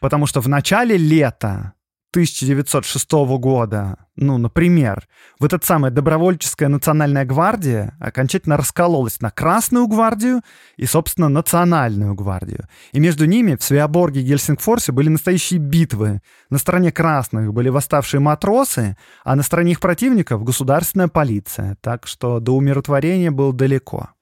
потому 0.00 0.26
что 0.26 0.40
в 0.40 0.48
начале 0.48 0.96
лета 0.96 1.74
1906 2.12 3.10
года, 3.38 3.96
ну, 4.16 4.38
например, 4.38 5.06
вот 5.38 5.52
эта 5.52 5.64
самая 5.66 5.92
добровольческая 5.92 6.68
национальная 6.68 7.26
гвардия 7.26 7.94
окончательно 8.00 8.56
раскололась 8.56 9.20
на 9.20 9.30
Красную 9.30 9.86
гвардию 9.86 10.40
и, 10.76 10.86
собственно, 10.86 11.28
Национальную 11.28 12.14
гвардию. 12.14 12.66
И 12.92 13.00
между 13.00 13.26
ними 13.26 13.56
в 13.56 13.62
Свеоборге 13.62 14.22
и 14.22 14.24
Гельсингфорсе 14.24 14.92
были 14.92 15.08
настоящие 15.08 15.60
битвы. 15.60 16.22
На 16.48 16.56
стороне 16.56 16.92
красных 16.92 17.52
были 17.52 17.68
восставшие 17.68 18.20
матросы, 18.20 18.96
а 19.22 19.36
на 19.36 19.42
стороне 19.42 19.72
их 19.72 19.80
противников— 19.80 20.42
государственная 20.44 21.08
полиция. 21.08 21.76
Так 21.82 22.06
что 22.06 22.40
до 22.40 22.56
умиротворения 22.56 23.30
был 23.30 23.52
далеко. 23.52 24.15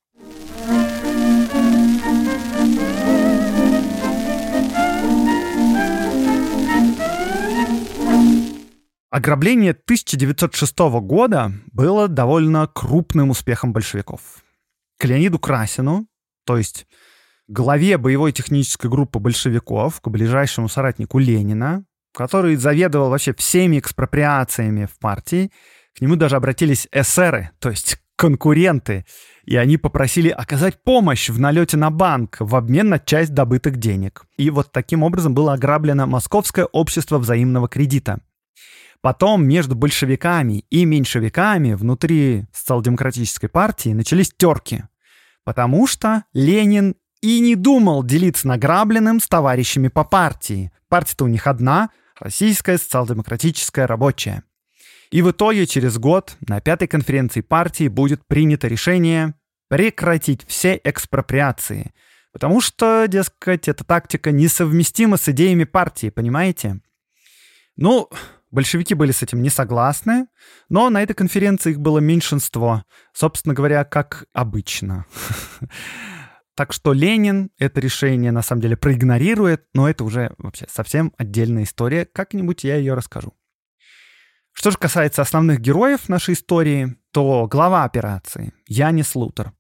Ограбление 9.14 9.70
1906 9.70 10.77
года 11.00 11.53
было 11.70 12.09
довольно 12.09 12.66
крупным 12.66 13.31
успехом 13.31 13.72
большевиков. 13.72 14.20
К 14.98 15.05
Леониду 15.05 15.38
Красину, 15.38 16.09
то 16.44 16.57
есть 16.57 16.88
главе 17.46 17.96
боевой 17.96 18.33
технической 18.33 18.90
группы 18.90 19.20
большевиков, 19.20 20.00
к 20.00 20.09
ближайшему 20.09 20.68
соратнику 20.68 21.20
Ленина, 21.20 21.85
который 22.12 22.57
заведовал 22.57 23.09
вообще 23.09 23.33
всеми 23.35 23.79
экспроприациями 23.79 24.87
в 24.87 24.98
партии, 24.98 25.53
к 25.96 26.00
нему 26.00 26.16
даже 26.16 26.35
обратились 26.35 26.88
эсеры, 26.90 27.50
то 27.61 27.70
есть 27.70 27.98
конкуренты, 28.16 29.07
и 29.44 29.55
они 29.55 29.77
попросили 29.77 30.31
оказать 30.31 30.83
помощь 30.83 31.29
в 31.31 31.38
налете 31.38 31.77
на 31.77 31.92
банк 31.92 32.38
в 32.40 32.57
обмен 32.57 32.88
на 32.88 32.98
часть 32.98 33.33
добытых 33.33 33.77
денег. 33.77 34.24
И 34.38 34.50
вот 34.50 34.72
таким 34.72 35.05
образом 35.05 35.35
было 35.35 35.53
ограблено 35.53 36.09
Московское 36.09 36.64
общество 36.64 37.18
взаимного 37.18 37.68
кредита– 37.68 38.18
Потом 39.04 39.46
между 39.46 39.74
большевиками 39.74 40.64
и 40.70 40.86
меньшевиками 40.86 41.74
внутри 41.74 42.46
социал-демократической 42.54 43.48
партии 43.48 43.90
начались 43.90 44.32
терки, 44.34 44.84
потому 45.44 45.86
что 45.86 46.24
Ленин 46.32 46.94
и 47.20 47.40
не 47.40 47.54
думал 47.54 48.02
делиться 48.02 48.48
награбленным 48.48 49.20
с 49.20 49.28
товарищами 49.28 49.88
по 49.88 50.04
партии. 50.04 50.72
Партия-то 50.88 51.26
у 51.26 51.28
них 51.28 51.46
одна— 51.46 51.90
Российская 52.18 52.78
социал-демократическая 52.78 53.86
рабочая. 53.86 54.42
И 55.10 55.20
в 55.20 55.32
итоге 55.32 55.66
через 55.66 55.98
год 55.98 56.38
на 56.48 56.62
пятой 56.62 56.88
конференции 56.88 57.42
партии 57.42 57.88
будет 57.88 58.26
принято 58.26 58.68
решение 58.68 59.34
прекратить 59.68 60.46
все 60.48 60.80
экспроприации, 60.82 61.92
потому 62.32 62.62
что, 62.62 63.04
дескать, 63.06 63.68
эта 63.68 63.84
тактика 63.84 64.32
несовместима 64.32 65.18
с 65.18 65.28
идеями 65.28 65.64
партии, 65.64 66.08
понимаете? 66.08 66.80
Ну, 67.76 68.08
Большевики 68.54 68.94
были 68.94 69.10
с 69.10 69.20
этим 69.20 69.42
не 69.42 69.50
согласны, 69.50 70.28
но 70.68 70.88
на 70.88 71.02
этой 71.02 71.14
конференции 71.14 71.72
их 71.72 71.80
было 71.80 71.98
меньшинство, 71.98 72.84
собственно 73.12 73.52
говоря, 73.52 73.84
как 73.84 74.26
обычно. 74.32 75.06
Так 76.56 76.72
что 76.72 76.92
Ленин 76.92 77.50
это 77.58 77.80
решение 77.80 78.30
на 78.30 78.40
самом 78.40 78.62
деле 78.62 78.76
проигнорирует, 78.76 79.66
но 79.74 79.90
это 79.90 80.04
уже 80.04 80.36
вообще 80.38 80.66
совсем 80.70 81.12
отдельная 81.18 81.64
история. 81.64 82.04
Как-нибудь 82.04 82.62
я 82.62 82.76
ее 82.76 82.94
расскажу. 82.94 83.34
Что 84.52 84.70
же 84.70 84.78
касается 84.78 85.20
основных 85.22 85.58
героев 85.58 86.08
нашей 86.08 86.34
истории, 86.34 86.96
то 87.10 87.48
глава 87.48 87.82
операции 87.82 88.52
Янис 88.68 89.16
Лутер 89.16 89.52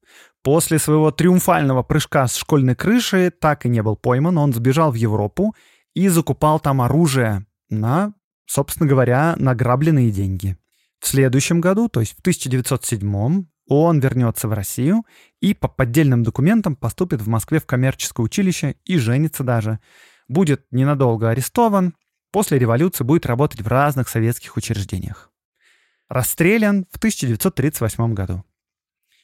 после 0.44 0.78
своего 0.78 1.10
триумфального 1.10 1.82
прыжка 1.82 2.28
с 2.28 2.36
школьной 2.36 2.76
крыши 2.76 3.32
так 3.32 3.66
и 3.66 3.68
не 3.68 3.82
был 3.82 3.96
пойман, 3.96 4.38
он 4.38 4.52
сбежал 4.52 4.92
в 4.92 4.94
Европу 4.94 5.56
и 5.94 6.06
закупал 6.06 6.60
там 6.60 6.80
оружие 6.80 7.44
на 7.70 8.14
собственно 8.46 8.88
говоря, 8.88 9.34
награбленные 9.38 10.10
деньги. 10.10 10.56
В 11.00 11.06
следующем 11.06 11.60
году, 11.60 11.88
то 11.88 12.00
есть 12.00 12.16
в 12.16 12.20
1907 12.20 13.46
он 13.66 13.98
вернется 13.98 14.48
в 14.48 14.52
Россию 14.52 15.04
и 15.40 15.54
по 15.54 15.68
поддельным 15.68 16.22
документам 16.22 16.76
поступит 16.76 17.22
в 17.22 17.28
Москве 17.28 17.60
в 17.60 17.66
коммерческое 17.66 18.24
училище 18.24 18.76
и 18.84 18.98
женится 18.98 19.42
даже. 19.42 19.80
будет 20.26 20.64
ненадолго 20.70 21.28
арестован, 21.28 21.94
после 22.32 22.58
революции 22.58 23.04
будет 23.04 23.26
работать 23.26 23.60
в 23.60 23.68
разных 23.68 24.08
советских 24.08 24.56
учреждениях. 24.56 25.30
Расстрелян 26.08 26.86
в 26.90 26.96
1938 26.96 28.14
году. 28.14 28.44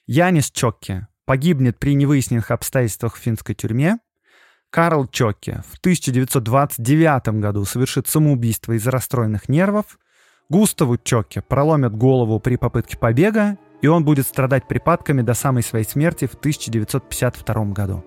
Янис 0.07 0.51
Чокке 0.51 1.09
погибнет 1.25 1.79
при 1.79 1.95
невыясненных 1.95 2.51
обстоятельствах 2.51 3.17
в 3.17 3.19
финской 3.19 3.55
тюрьме. 3.55 3.99
Карл 4.71 5.09
Чокке 5.09 5.63
в 5.69 5.79
1929 5.79 7.41
году 7.41 7.65
совершит 7.65 8.07
самоубийство 8.07 8.73
из-за 8.73 8.93
расстроенных 8.93 9.49
нервов. 9.49 9.99
Густаву 10.49 10.97
Чокке 10.97 11.43
проломят 11.43 11.97
голову 11.97 12.39
при 12.39 12.55
попытке 12.55 12.97
побега, 12.97 13.59
и 13.83 13.89
он 13.89 14.05
будет 14.05 14.27
страдать 14.27 14.69
припадками 14.69 15.23
до 15.23 15.35
самой 15.35 15.65
своей 15.65 15.85
смерти 15.85 16.27
в 16.27 16.35
1952 16.35 17.65
году. 17.67 18.05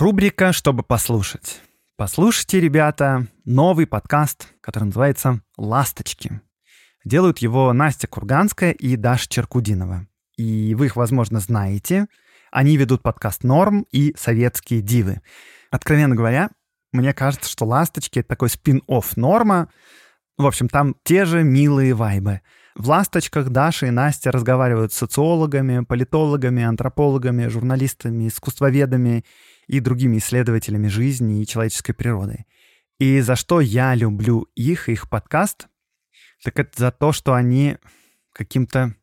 Рубрика 0.00 0.54
«Чтобы 0.54 0.82
послушать». 0.82 1.60
Послушайте, 1.98 2.58
ребята, 2.58 3.26
новый 3.44 3.86
подкаст, 3.86 4.48
который 4.62 4.84
называется 4.84 5.42
«Ласточки». 5.58 6.40
Делают 7.04 7.40
его 7.40 7.70
Настя 7.74 8.06
Курганская 8.06 8.70
и 8.70 8.96
Даша 8.96 9.28
Черкудинова. 9.28 10.06
И 10.38 10.74
вы 10.74 10.86
их, 10.86 10.96
возможно, 10.96 11.38
знаете. 11.38 12.06
Они 12.50 12.78
ведут 12.78 13.02
подкаст 13.02 13.44
«Норм» 13.44 13.84
и 13.92 14.14
«Советские 14.16 14.80
дивы». 14.80 15.20
Откровенно 15.70 16.16
говоря, 16.16 16.48
мне 16.92 17.12
кажется, 17.12 17.50
что 17.50 17.66
«Ласточки»— 17.66 18.18
это 18.20 18.28
такой 18.30 18.48
спин-офф 18.48 19.18
«Норма». 19.18 19.68
В 20.38 20.46
общем, 20.46 20.70
там 20.70 20.96
те 21.04 21.26
же 21.26 21.42
милые 21.42 21.92
вайбы. 21.92 22.40
В 22.74 22.88
«Ласточках» 22.88 23.50
Даша 23.50 23.88
и 23.88 23.90
Настя 23.90 24.32
разговаривают 24.32 24.94
с 24.94 24.96
социологами, 24.96 25.84
политологами, 25.84 26.62
антропологами, 26.62 27.48
журналистами, 27.48 28.28
искусствоведами— 28.28 29.26
и 29.70 29.78
другими 29.78 30.18
исследователями 30.18 30.88
жизни 30.88 31.40
и 31.40 31.46
человеческой 31.46 31.92
природы. 31.92 32.44
И 32.98 33.20
за 33.20 33.36
что 33.36 33.60
я 33.60 33.94
люблю 33.94 34.48
их, 34.56 34.88
их 34.88 35.08
подкаст, 35.08 35.68
так 36.42 36.58
это 36.58 36.72
за 36.76 36.90
то, 36.90 37.12
что 37.12 37.34
они 37.34 37.78
каким-то 38.32 38.96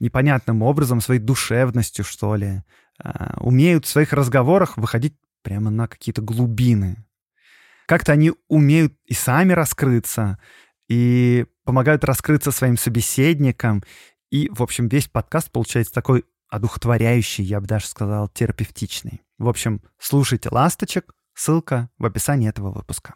непонятным 0.00 0.62
образом, 0.62 1.00
своей 1.00 1.20
душевностью, 1.20 2.04
что 2.04 2.34
ли, 2.34 2.64
а, 2.98 3.36
умеют 3.38 3.86
в 3.86 3.88
своих 3.88 4.12
разговорах 4.12 4.76
выходить 4.76 5.14
прямо 5.42 5.70
на 5.70 5.86
какие-то 5.86 6.22
глубины. 6.22 7.06
Как-то 7.86 8.10
они 8.10 8.32
умеют 8.48 8.94
и 9.04 9.14
сами 9.14 9.52
раскрыться, 9.52 10.38
и 10.88 11.46
помогают 11.64 12.02
раскрыться 12.02 12.50
своим 12.50 12.76
собеседникам. 12.76 13.84
И, 14.32 14.48
в 14.50 14.60
общем, 14.60 14.88
весь 14.88 15.06
подкаст 15.06 15.52
получается 15.52 15.92
такой 15.92 16.24
одухотворяющий, 16.50 17.44
я 17.44 17.60
бы 17.60 17.66
даже 17.66 17.86
сказал, 17.86 18.28
терапевтичный. 18.28 19.22
В 19.38 19.48
общем, 19.48 19.80
слушайте 19.98 20.48
«Ласточек», 20.50 21.14
ссылка 21.34 21.88
в 21.98 22.04
описании 22.04 22.48
этого 22.48 22.70
выпуска. 22.72 23.14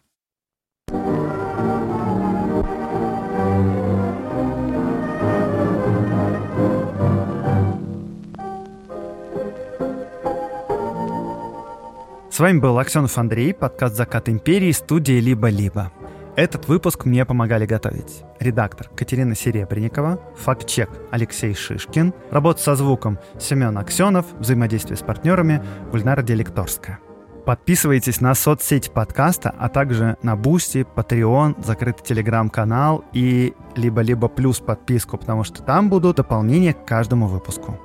С 12.31 12.39
вами 12.39 12.59
был 12.59 12.77
Аксенов 12.77 13.17
Андрей, 13.17 13.53
подкаст 13.53 13.95
«Закат 13.95 14.27
империи», 14.27 14.71
студии 14.71 15.21
«Либо-либо». 15.21 15.93
Этот 16.35 16.67
выпуск 16.67 17.05
мне 17.05 17.25
помогали 17.25 17.65
готовить 17.65 18.23
редактор 18.39 18.89
Катерина 18.89 19.35
Серебренникова, 19.35 20.19
факт-чек 20.35 20.89
Алексей 21.09 21.53
Шишкин, 21.53 22.13
работа 22.29 22.61
со 22.61 22.75
звуком 22.75 23.19
Семен 23.39 23.77
Аксенов, 23.77 24.25
взаимодействие 24.37 24.97
с 24.97 25.01
партнерами 25.01 25.63
Гульнара 25.91 26.23
Делекторская. 26.23 26.99
Подписывайтесь 27.45 28.19
на 28.19 28.35
соцсети 28.35 28.89
подкаста, 28.89 29.53
а 29.57 29.69
также 29.69 30.17
на 30.23 30.35
Бусти, 30.35 30.85
Patreon, 30.95 31.63
закрытый 31.63 32.03
телеграм-канал 32.03 33.05
и 33.13 33.53
либо-либо 33.77 34.27
плюс 34.27 34.59
подписку, 34.59 35.17
потому 35.17 35.45
что 35.45 35.63
там 35.63 35.89
будут 35.89 36.17
дополнения 36.17 36.73
к 36.73 36.85
каждому 36.85 37.27
выпуску. 37.27 37.79